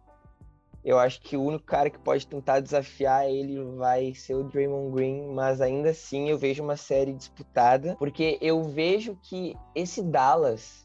Eu 0.84 0.98
acho 0.98 1.22
que 1.22 1.38
o 1.38 1.44
único 1.44 1.66
cara 1.66 1.90
que 1.90 2.00
pode 2.00 2.26
tentar 2.26 2.60
desafiar 2.60 3.30
ele 3.30 3.64
vai 3.76 4.16
ser 4.16 4.34
o 4.34 4.44
Draymond 4.44 4.96
Green, 4.96 5.28
mas 5.34 5.62
ainda 5.62 5.92
assim 5.92 6.30
eu 6.30 6.38
vejo 6.38 6.64
uma 6.64 6.76
série 6.76 7.14
disputada, 7.14 7.96
porque 7.98 8.38
eu 8.42 8.64
vejo 8.64 9.16
que 9.22 9.56
esse 9.76 10.02
Dallas 10.02 10.84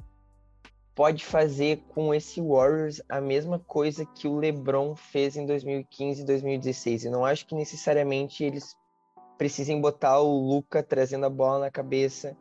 pode 0.95 1.25
fazer 1.25 1.83
com 1.89 2.15
esse 2.15 2.41
Warriors 2.41 3.03
a 3.09 3.21
mesma 3.21 3.59
coisa 3.59 4.05
que 4.05 4.27
o 4.27 4.39
LeBron 4.39 4.97
fez 4.97 5.37
em 5.37 5.47
2015 5.47 6.23
e 6.23 6.25
2016. 6.25 7.05
Eu 7.05 7.13
não 7.13 7.25
acho 7.25 7.47
que 7.47 7.55
necessariamente 7.55 8.43
eles 8.43 8.77
precisem 9.37 9.81
botar 9.81 10.21
o 10.21 10.41
Luca 10.41 10.83
trazendo 10.83 11.27
a 11.27 11.31
bola 11.31 11.61
na 11.61 11.71
cabeça 11.71 12.37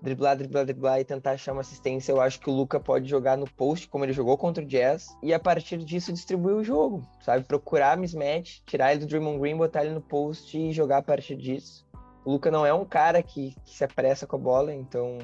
driblar, 0.00 0.36
driblar, 0.36 0.64
driblar 0.64 1.00
e 1.00 1.04
tentar 1.04 1.32
achar 1.32 1.52
uma 1.52 1.60
assistência. 1.60 2.12
Eu 2.12 2.20
acho 2.20 2.40
que 2.40 2.48
o 2.48 2.52
Luca 2.52 2.78
pode 2.78 3.08
jogar 3.08 3.36
no 3.36 3.50
post, 3.50 3.88
como 3.88 4.04
ele 4.04 4.12
jogou 4.12 4.36
contra 4.36 4.62
o 4.62 4.66
Jazz, 4.66 5.08
e 5.22 5.34
a 5.34 5.38
partir 5.38 5.78
disso 5.78 6.12
distribuir 6.12 6.56
o 6.56 6.64
jogo, 6.64 7.02
sabe? 7.20 7.44
Procurar 7.44 7.96
mismatch, 7.96 8.60
tirar 8.66 8.92
ele 8.92 9.00
do 9.00 9.06
Draymond 9.06 9.38
Green, 9.38 9.56
botar 9.56 9.84
ele 9.84 9.94
no 9.94 10.00
post 10.00 10.56
e 10.56 10.72
jogar 10.72 10.98
a 10.98 11.02
partir 11.02 11.36
disso. 11.36 11.86
O 12.24 12.32
Luca 12.32 12.50
não 12.50 12.64
é 12.64 12.72
um 12.72 12.84
cara 12.84 13.22
que, 13.22 13.54
que 13.64 13.76
se 13.76 13.84
apressa 13.84 14.26
com 14.26 14.36
a 14.36 14.38
bola, 14.38 14.74
então 14.74 15.18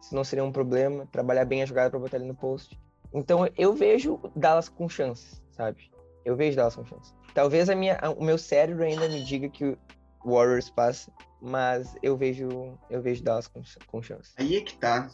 isso 0.00 0.14
não 0.14 0.24
seria 0.24 0.44
um 0.44 0.52
problema. 0.52 1.06
Trabalhar 1.10 1.44
bem 1.44 1.62
a 1.62 1.66
jogada 1.66 1.90
para 1.90 1.98
botar 1.98 2.16
ele 2.16 2.26
no 2.26 2.34
post. 2.34 2.78
Então 3.12 3.48
eu 3.56 3.72
vejo 3.72 4.20
Dallas 4.34 4.68
com 4.68 4.88
chance, 4.88 5.42
sabe? 5.50 5.90
Eu 6.24 6.36
vejo 6.36 6.56
Dallas 6.56 6.76
com 6.76 6.84
chance. 6.84 7.12
Talvez 7.34 7.68
a 7.68 7.74
minha, 7.74 7.98
o 8.16 8.24
meu 8.24 8.38
cérebro 8.38 8.84
ainda 8.84 9.08
me 9.08 9.22
diga 9.24 9.48
que 9.48 9.76
Warriors 10.24 10.70
passa, 10.70 11.12
mas 11.40 11.94
eu 12.02 12.16
vejo 12.16 12.78
eu 12.88 13.02
vejo 13.02 13.22
Dallas 13.22 13.46
com, 13.48 13.62
com 13.86 14.02
chance. 14.02 14.32
Aí 14.36 14.56
é 14.56 14.60
que 14.60 14.76
tá. 14.76 15.08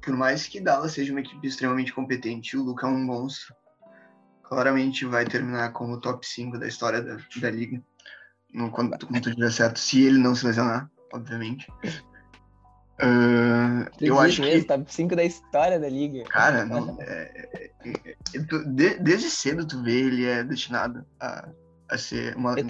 Por 0.00 0.16
mais 0.16 0.46
que 0.46 0.60
Dallas 0.60 0.92
seja 0.92 1.12
uma 1.12 1.20
equipe 1.20 1.46
extremamente 1.46 1.92
competente, 1.92 2.56
o 2.56 2.62
Luca 2.62 2.86
é 2.86 2.90
um 2.90 3.04
monstro. 3.04 3.54
Claramente 4.42 5.04
vai 5.04 5.24
terminar 5.24 5.72
como 5.72 6.00
top 6.00 6.26
5 6.26 6.58
da 6.58 6.66
história 6.66 7.02
da, 7.02 7.16
da 7.40 7.50
liga. 7.50 7.82
No, 8.52 8.70
quando, 8.70 8.98
quando 9.06 9.34
der 9.34 9.50
certo, 9.50 9.78
se 9.78 10.02
ele 10.02 10.18
não 10.18 10.34
se 10.34 10.46
lesionar, 10.46 10.90
obviamente. 11.12 11.66
Uh, 13.00 13.88
eu 14.00 14.20
acho 14.20 14.42
mesmo, 14.42 14.60
que. 14.60 14.66
Top 14.68 14.92
5 14.92 15.16
da 15.16 15.24
história 15.24 15.80
da 15.80 15.88
liga. 15.88 16.22
Cara, 16.24 16.64
não, 16.64 16.96
é, 17.00 17.70
é, 17.84 17.96
é, 18.34 18.42
tu, 18.48 18.64
de, 18.64 18.98
desde 18.98 19.30
cedo 19.30 19.66
tu 19.66 19.82
vê 19.82 20.00
ele 20.00 20.24
é 20.26 20.44
destinado 20.44 21.04
a, 21.18 21.48
a 21.88 21.98
ser 21.98 22.36
uma. 22.36 22.54
Eu, 22.58 22.66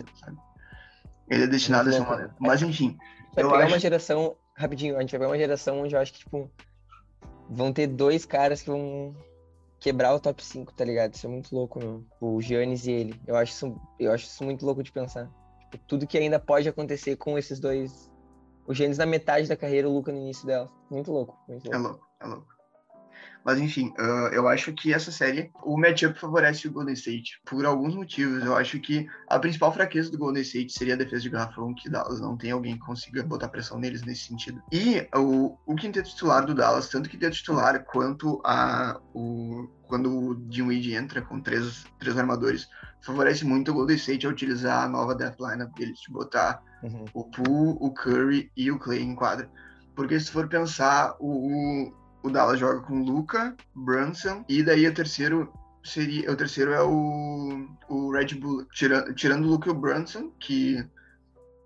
ele 1.28 1.44
é 1.44 1.46
destinado 1.46 1.88
a 1.88 1.92
ser 1.92 2.00
uma. 2.00 2.34
Mas 2.38 2.62
enfim. 2.62 2.96
Vai 3.34 3.44
pegar 3.44 3.58
acho... 3.58 3.72
uma 3.72 3.78
geração. 3.78 4.36
Rapidinho, 4.54 4.96
a 4.96 5.00
gente 5.00 5.10
vai 5.12 5.20
pegar 5.20 5.30
uma 5.30 5.38
geração 5.38 5.80
onde 5.80 5.94
eu 5.94 6.00
acho 6.00 6.12
que, 6.12 6.18
tipo, 6.20 6.50
vão 7.48 7.72
ter 7.72 7.86
dois 7.86 8.26
caras 8.26 8.60
que 8.60 8.68
vão 8.68 9.16
quebrar 9.80 10.14
o 10.14 10.20
top 10.20 10.44
5, 10.44 10.72
tá 10.74 10.84
ligado? 10.84 11.14
Isso 11.14 11.26
é 11.26 11.30
muito 11.30 11.54
louco, 11.54 11.78
meu. 11.78 12.04
O 12.20 12.40
Giannis 12.40 12.86
e 12.86 12.92
ele. 12.92 13.20
Eu 13.26 13.36
acho 13.36 13.52
isso, 13.52 13.80
eu 13.98 14.12
acho 14.12 14.26
isso 14.26 14.44
muito 14.44 14.64
louco 14.64 14.82
de 14.82 14.92
pensar. 14.92 15.30
Tipo, 15.70 15.78
tudo 15.86 16.06
que 16.06 16.18
ainda 16.18 16.38
pode 16.38 16.68
acontecer 16.68 17.16
com 17.16 17.38
esses 17.38 17.58
dois. 17.58 18.10
O 18.66 18.74
Giannis 18.74 18.98
na 18.98 19.06
metade 19.06 19.48
da 19.48 19.56
carreira, 19.56 19.88
o 19.88 19.92
Luca 19.92 20.12
no 20.12 20.18
início 20.18 20.46
dela. 20.46 20.70
Muito 20.90 21.10
louco. 21.10 21.36
Muito 21.48 21.64
louco. 21.64 21.76
É 21.76 21.78
louco, 21.78 22.06
é 22.20 22.26
louco. 22.26 22.61
Mas 23.44 23.58
enfim, 23.58 23.92
uh, 23.98 24.28
eu 24.32 24.46
acho 24.48 24.72
que 24.72 24.92
essa 24.92 25.10
série, 25.10 25.50
o 25.64 25.76
matchup 25.76 26.18
favorece 26.18 26.68
o 26.68 26.72
Golden 26.72 26.94
State 26.94 27.40
por 27.44 27.64
alguns 27.66 27.94
motivos. 27.94 28.44
Eu 28.44 28.56
acho 28.56 28.78
que 28.78 29.06
a 29.28 29.38
principal 29.38 29.72
fraqueza 29.72 30.10
do 30.10 30.18
Golden 30.18 30.42
State 30.42 30.72
seria 30.72 30.94
a 30.94 30.96
defesa 30.96 31.22
de 31.22 31.30
garrafão, 31.30 31.74
que 31.74 31.90
Dallas 31.90 32.20
não 32.20 32.36
tem 32.36 32.52
alguém 32.52 32.74
que 32.74 32.80
consiga 32.80 33.22
botar 33.22 33.48
pressão 33.48 33.78
neles 33.78 34.02
nesse 34.02 34.28
sentido. 34.28 34.62
E 34.70 35.06
o, 35.14 35.56
o 35.66 35.74
quinteto 35.74 36.10
titular 36.10 36.46
do 36.46 36.54
Dallas, 36.54 36.88
tanto 36.88 37.08
que 37.08 37.16
quinteto 37.16 37.36
titular 37.36 37.84
quanto 37.84 38.40
a 38.44 39.00
o 39.14 39.68
quando 39.92 40.10
o 40.10 40.34
Dinwiddie 40.34 40.94
entra 40.94 41.20
com 41.20 41.38
três, 41.38 41.84
três 41.98 42.16
armadores, 42.16 42.66
favorece 43.02 43.44
muito 43.44 43.70
o 43.70 43.74
Golden 43.74 43.96
State 43.96 44.26
a 44.26 44.30
utilizar 44.30 44.84
a 44.84 44.88
nova 44.88 45.14
death 45.14 45.36
lineup 45.38 45.70
deles, 45.76 46.00
de 46.00 46.10
botar 46.10 46.62
uhum. 46.82 47.04
o 47.12 47.24
Poole, 47.24 47.76
o 47.78 47.92
Curry 47.92 48.50
e 48.56 48.70
o 48.70 48.78
Clay 48.78 49.02
em 49.02 49.14
quadra. 49.14 49.50
Porque 49.94 50.18
se 50.18 50.30
for 50.30 50.48
pensar, 50.48 51.14
o, 51.20 51.92
o 52.22 52.30
Dallas 52.30 52.58
joga 52.58 52.80
com 52.80 53.02
Luca, 53.02 53.56
Brunson, 53.74 54.44
e 54.48 54.62
daí 54.62 54.86
o 54.86 54.94
terceiro 54.94 55.52
seria. 55.82 56.30
O 56.30 56.36
terceiro 56.36 56.72
é 56.72 56.82
o, 56.82 57.68
o 57.88 58.12
Red 58.12 58.34
Bull, 58.36 58.64
tira, 58.66 59.12
tirando 59.14 59.44
o 59.44 59.48
Luca 59.48 59.68
e 59.68 59.72
o 59.72 59.74
Brunson, 59.74 60.30
que 60.38 60.84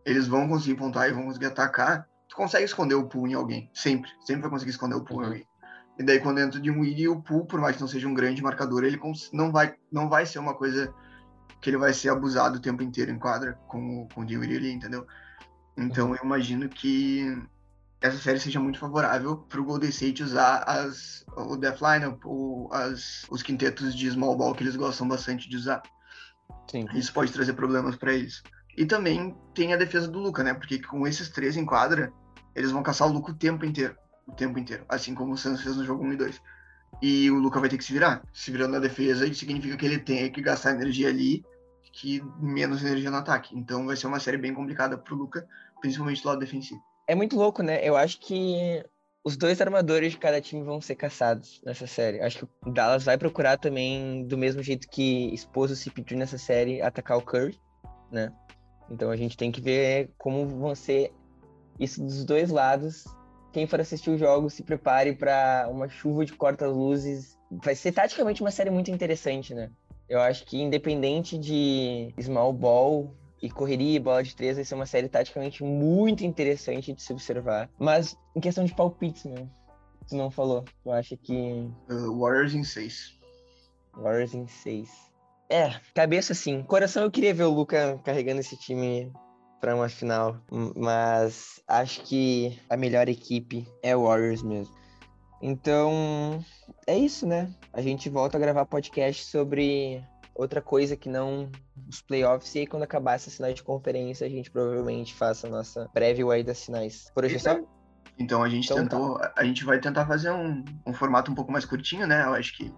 eles 0.05 0.27
vão 0.27 0.49
conseguir 0.49 0.77
pontuar 0.77 1.09
e 1.09 1.13
vão 1.13 1.25
conseguir 1.25 1.47
atacar. 1.47 2.09
Tu 2.29 2.37
consegue 2.37 2.65
esconder 2.65 2.95
o 2.95 3.07
pool 3.07 3.29
em 3.29 3.35
alguém. 3.35 3.71
Sempre. 3.75 4.11
Sempre 4.21 4.43
vai 4.43 4.51
conseguir 4.51 4.71
esconder 4.71 4.97
o 4.97 5.05
pool 5.05 5.19
uhum. 5.19 5.23
em 5.23 5.27
alguém. 5.27 5.49
E 5.99 6.03
daí, 6.03 6.21
quando 6.21 6.41
entra 6.41 6.61
de 6.61 6.71
um 6.71 6.81
Willi, 6.81 7.09
o 7.09 7.23
pool, 7.23 7.47
por 7.47 7.61
mais 7.61 7.77
que 7.77 7.81
não 7.81 7.89
seja 7.89 8.07
um 8.07 8.15
grande 8.15 8.43
marcador, 8.43 8.85
ele 8.85 9.01
não 9.33 9.51
vai, 9.51 9.75
não 9.91 10.09
vai 10.09 10.27
ser 10.27 10.39
uma 10.39 10.55
coisa 10.55 10.93
que 11.61 11.71
ele 11.71 11.79
vai 11.79 11.93
ser 11.93 12.11
abusado 12.11 12.59
o 12.59 12.61
tempo 12.61 12.83
inteiro 12.83 13.11
em 13.11 13.19
quadra 13.19 13.55
com, 13.67 14.07
com 14.15 14.21
o 14.21 14.25
Dinwiddie 14.25 14.57
ali, 14.57 14.73
entendeu? 14.73 15.07
Então 15.77 16.15
eu 16.15 16.23
imagino 16.23 16.69
que 16.69 17.43
essa 18.01 18.19
série 18.19 18.39
seja 18.39 18.61
muito 18.61 18.79
favorável 18.79 19.37
para 19.37 19.61
o 19.61 19.65
Golden 19.65 19.89
State 19.89 20.23
usar 20.23 20.59
as, 20.67 21.25
o 21.37 21.57
Death 21.57 21.81
Lineup, 21.81 22.25
ou 22.25 22.73
as, 22.73 23.27
os 23.31 23.43
quintetos 23.43 23.95
de 23.95 24.11
small 24.11 24.37
ball 24.37 24.55
que 24.55 24.63
eles 24.63 24.77
gostam 24.77 25.09
bastante 25.09 25.49
de 25.49 25.57
usar. 25.57 25.83
Sim. 26.71 26.87
Isso 26.95 27.13
pode 27.13 27.33
trazer 27.33 27.55
problemas 27.55 27.97
para 27.97 28.13
eles. 28.13 28.43
E 28.77 28.85
também 28.85 29.35
tem 29.55 29.73
a 29.73 29.77
defesa 29.77 30.07
do 30.07 30.19
Luca, 30.19 30.45
né? 30.45 30.53
Porque 30.53 30.79
com 30.81 31.07
esses 31.07 31.31
três 31.31 31.57
em 31.57 31.65
quadra, 31.65 32.13
eles 32.55 32.71
vão 32.71 32.83
caçar 32.83 33.09
o 33.09 33.13
Luca 33.13 33.33
o 33.33 33.35
tempo 33.35 33.65
inteiro. 33.65 33.97
O 34.27 34.33
tempo 34.33 34.59
inteiro. 34.59 34.85
Assim 34.89 35.15
como 35.15 35.33
o 35.33 35.39
Santos 35.39 35.63
fez 35.63 35.77
no 35.77 35.85
jogo 35.85 36.05
1 36.05 36.13
e 36.13 36.17
2. 36.17 36.43
E 37.03 37.31
o 37.31 37.39
Luca 37.39 37.61
vai 37.61 37.69
ter 37.69 37.79
que 37.79 37.85
se 37.85 37.93
virar. 37.93 38.23
Se 38.33 38.51
virando 38.51 38.73
na 38.73 38.79
defesa, 38.79 39.27
isso 39.27 39.41
significa 39.41 39.77
que 39.77 39.87
ele 39.87 39.99
tem 39.99 40.31
que 40.31 40.43
gastar 40.43 40.73
energia 40.73 41.09
ali, 41.09 41.45
que 41.93 42.23
menos 42.39 42.85
energia 42.85 43.11
no 43.11 43.17
ataque. 43.17 43.57
Então 43.57 43.87
vai 43.87 43.97
ser 43.97 44.07
uma 44.07 44.21
série 44.21 44.37
bem 44.37 44.53
complicada 44.53 44.99
pro 44.99 45.17
Luca, 45.17 45.47
principalmente 45.81 46.23
do 46.23 46.29
lado 46.29 46.41
defensivo. 46.41 46.83
É 47.07 47.15
muito 47.15 47.37
louco, 47.37 47.63
né? 47.63 47.81
Eu 47.83 47.97
acho 47.97 48.19
que 48.21 48.85
os 49.25 49.37
dois 49.37 49.61
armadores 49.61 50.13
de 50.13 50.19
cada 50.19 50.41
time 50.41 50.63
vão 50.63 50.81
ser 50.81 50.95
caçados 50.95 51.61
nessa 51.65 51.87
série. 51.87 52.21
Acho 52.21 52.39
que 52.39 52.69
o 52.69 52.73
Dallas 52.73 53.05
vai 53.05 53.19
procurar 53.19 53.57
também, 53.57 54.25
do 54.25 54.39
mesmo 54.39 54.63
jeito 54.63 54.89
que 54.89 55.33
expôs 55.35 55.71
o 55.71 55.75
CP3 55.75 56.17
nessa 56.17 56.39
série, 56.39 56.81
atacar 56.81 57.19
o 57.19 57.23
Curry, 57.23 57.59
né? 58.11 58.33
Então 58.91 59.11
a 59.11 59.17
gente 59.17 59.37
tem 59.37 59.51
que 59.51 59.61
ver 59.61 60.11
como 60.17 60.47
vão 60.47 60.75
ser 60.75 61.13
isso 61.79 62.03
dos 62.03 62.25
dois 62.25 62.51
lados. 62.51 63.05
Quem 63.53 63.67
for 63.67 63.81
assistir 63.81 64.11
o 64.11 64.19
jogo, 64.19 64.51
se 64.51 64.63
prepare 64.63 65.15
para 65.15 65.69
uma 65.71 65.89
chuva 65.89 66.25
de 66.25 66.33
corta-luzes. 66.33 67.39
Vai 67.51 67.75
ser 67.75 67.93
taticamente 67.93 68.43
uma 68.43 68.51
série 68.51 68.71
muito 68.71 68.91
interessante, 68.91 69.55
né? 69.55 69.71
Eu 70.09 70.21
acho 70.21 70.45
que 70.45 70.61
independente 70.61 71.37
de 71.37 72.15
small 72.21 72.53
ball 72.53 73.13
e 73.41 73.51
correria 73.51 73.97
e 73.97 74.01
bola 74.01 74.23
de 74.23 74.35
três, 74.35 74.57
vai 74.57 74.65
ser 74.65 74.75
uma 74.75 74.87
série 74.87 75.09
taticamente 75.09 75.63
muito 75.63 76.25
interessante 76.25 76.93
de 76.93 77.03
se 77.03 77.13
observar. 77.13 77.69
Mas 77.79 78.17
em 78.35 78.41
questão 78.41 78.65
de 78.65 78.75
palpites, 78.75 79.25
né? 79.25 79.47
Tu 80.09 80.15
não 80.15 80.31
falou. 80.31 80.65
Tu 80.83 80.91
acha 80.91 81.17
que. 81.17 81.69
Uh, 81.91 82.19
Warriors 82.19 82.55
em 82.55 82.65
seis. 82.65 83.19
Warriors 83.95 84.35
em 84.35 84.47
seis. 84.47 84.91
É, 85.49 85.75
cabeça 85.95 86.35
sim. 86.35 86.63
Coração 86.63 87.05
eu 87.05 87.11
queria 87.11 87.35
ver 87.35 87.45
o 87.45 87.53
Luca 87.53 88.01
carregando 88.05 88.41
esse 88.41 88.57
time 88.57 89.13
para 89.61 89.75
uma 89.75 89.89
final, 89.89 90.37
mas 90.77 91.61
acho 91.67 92.03
que 92.03 92.59
a 92.69 92.77
melhor 92.77 93.09
equipe 93.09 93.67
é 93.83 93.97
o 93.97 94.05
Warriors 94.05 94.43
mesmo. 94.43 94.75
Então, 95.41 96.45
é 96.87 96.97
isso, 96.97 97.27
né? 97.27 97.53
A 97.73 97.81
gente 97.81 98.09
volta 98.09 98.37
a 98.37 98.41
gravar 98.41 98.65
podcast 98.65 99.25
sobre 99.25 100.03
outra 100.37 100.61
coisa 100.61 100.97
que 100.97 101.09
não 101.09 101.51
os 101.89 102.01
playoffs. 102.01 102.55
E 102.55 102.61
aí, 102.61 102.67
quando 102.67 102.83
acabar 102.83 103.15
essa 103.15 103.31
sinal 103.31 103.53
de 103.53 103.63
conferência, 103.63 104.27
a 104.27 104.31
gente 104.31 104.51
provavelmente 104.51 105.15
faça 105.15 105.47
a 105.47 105.51
nossa 105.51 105.89
preview 105.93 106.31
aí 106.31 106.45
das 106.45 106.59
sinais. 106.59 107.11
Por 107.15 107.25
hoje 107.25 107.37
é 107.37 107.39
só? 107.39 107.59
Então, 108.19 108.43
a 108.43 108.49
gente 108.49 108.67
então, 108.67 108.79
tentou. 108.79 109.19
Tá. 109.19 109.33
A 109.37 109.45
gente 109.45 109.65
vai 109.65 109.79
tentar 109.81 110.07
fazer 110.07 110.31
um, 110.31 110.65
um 110.87 110.93
formato 110.93 111.31
um 111.31 111.35
pouco 111.35 111.53
mais 111.53 111.65
curtinho, 111.65 112.07
né? 112.07 112.25
Eu 112.25 112.35
acho 112.35 112.57
que. 112.57 112.73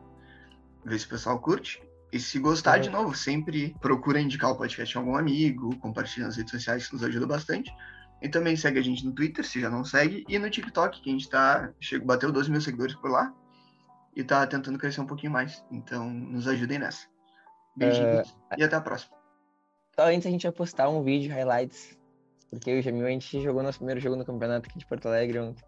Ver 0.85 0.99
se 0.99 1.07
o 1.07 1.11
pessoal 1.11 1.39
curte. 1.39 1.83
E 2.11 2.19
se 2.19 2.39
gostar, 2.39 2.77
uhum. 2.77 2.83
de 2.83 2.91
novo, 2.91 3.15
sempre 3.15 3.77
procura 3.81 4.21
indicar 4.21 4.51
o 4.51 4.57
podcast 4.57 4.97
a 4.97 5.01
algum 5.01 5.17
amigo, 5.17 5.77
compartilha 5.77 6.25
nas 6.25 6.37
redes 6.37 6.53
sociais, 6.53 6.87
que 6.87 6.95
nos 6.95 7.05
ajuda 7.05 7.27
bastante. 7.27 7.71
E 8.23 8.29
também 8.29 8.57
segue 8.57 8.79
a 8.79 8.83
gente 8.83 9.05
no 9.05 9.13
Twitter, 9.13 9.45
se 9.45 9.61
já 9.61 9.69
não 9.69 9.85
segue, 9.85 10.25
e 10.27 10.39
no 10.39 10.49
TikTok, 10.49 11.03
que 11.03 11.11
a 11.11 11.13
gente 11.13 11.29
tá. 11.29 11.71
Chegou, 11.79 12.07
bateu 12.07 12.33
12 12.33 12.51
mil 12.51 12.61
seguidores 12.61 12.95
por 12.95 13.11
lá. 13.11 13.33
E 14.17 14.25
tá 14.25 14.47
tentando 14.47 14.79
crescer 14.79 15.01
um 15.01 15.07
pouquinho 15.07 15.33
mais. 15.33 15.63
Então, 15.71 16.09
nos 16.11 16.49
ajudem 16.49 16.79
nessa. 16.79 17.07
Beijinhos 17.79 18.31
uh, 18.31 18.35
e 18.59 18.65
até 18.65 18.77
a 18.77 18.81
próxima. 18.81 19.17
Só 19.95 20.07
antes 20.07 20.27
a 20.27 20.31
gente 20.31 20.43
vai 20.43 20.53
postar 20.53 20.89
um 20.89 21.03
vídeo 21.03 21.33
highlights. 21.33 21.99
Porque 22.51 22.79
o 22.79 22.83
Jamil, 22.83 23.07
a 23.07 23.11
gente 23.11 23.41
jogou 23.43 23.63
nosso 23.63 23.79
primeiro 23.79 24.01
jogo 24.01 24.17
no 24.17 24.25
campeonato 24.25 24.69
aqui 24.69 24.79
de 24.79 24.87
Porto 24.87 25.07
Alegre 25.07 25.39
ontem. 25.39 25.63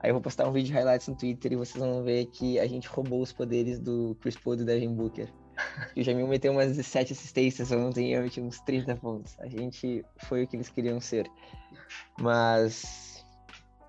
Aí 0.00 0.10
eu 0.10 0.14
vou 0.14 0.22
postar 0.22 0.46
um 0.48 0.52
vídeo 0.52 0.72
highlights 0.72 1.08
no 1.08 1.16
Twitter 1.16 1.52
e 1.52 1.56
vocês 1.56 1.82
vão 1.82 2.02
ver 2.02 2.26
que 2.26 2.58
a 2.58 2.66
gente 2.66 2.88
roubou 2.88 3.20
os 3.20 3.32
poderes 3.32 3.78
do 3.78 4.16
Chris 4.20 4.36
Paul 4.36 4.54
e 4.54 4.58
do 4.58 4.64
Devin 4.64 4.94
Booker. 4.94 5.28
o 5.96 6.02
Jamil 6.02 6.26
meteu 6.26 6.52
umas 6.52 6.68
17 6.68 7.12
assistências 7.12 7.70
ontem 7.72 8.10
e 8.10 8.12
eu 8.14 8.30
tinha 8.30 8.46
uns 8.46 8.60
30 8.60 8.96
pontos. 8.96 9.38
A 9.40 9.48
gente 9.48 10.04
foi 10.24 10.44
o 10.44 10.46
que 10.46 10.56
eles 10.56 10.68
queriam 10.68 11.00
ser. 11.00 11.26
Mas 12.20 13.24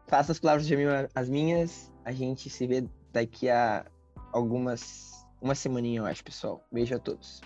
faça 0.08 0.32
as 0.32 0.40
palavras 0.40 0.66
do 0.66 0.70
Jamil 0.70 0.90
as 1.16 1.30
minhas. 1.30 1.92
A 2.04 2.12
gente 2.12 2.50
se 2.50 2.68
vê 2.68 2.84
daqui 3.14 3.50
a 3.50 3.86
algumas. 4.34 5.11
Uma 5.42 5.56
semaninha, 5.56 6.00
eu 6.00 6.06
acho, 6.06 6.24
pessoal. 6.24 6.66
Beijo 6.72 6.96
a 6.96 7.00
todos. 7.00 7.42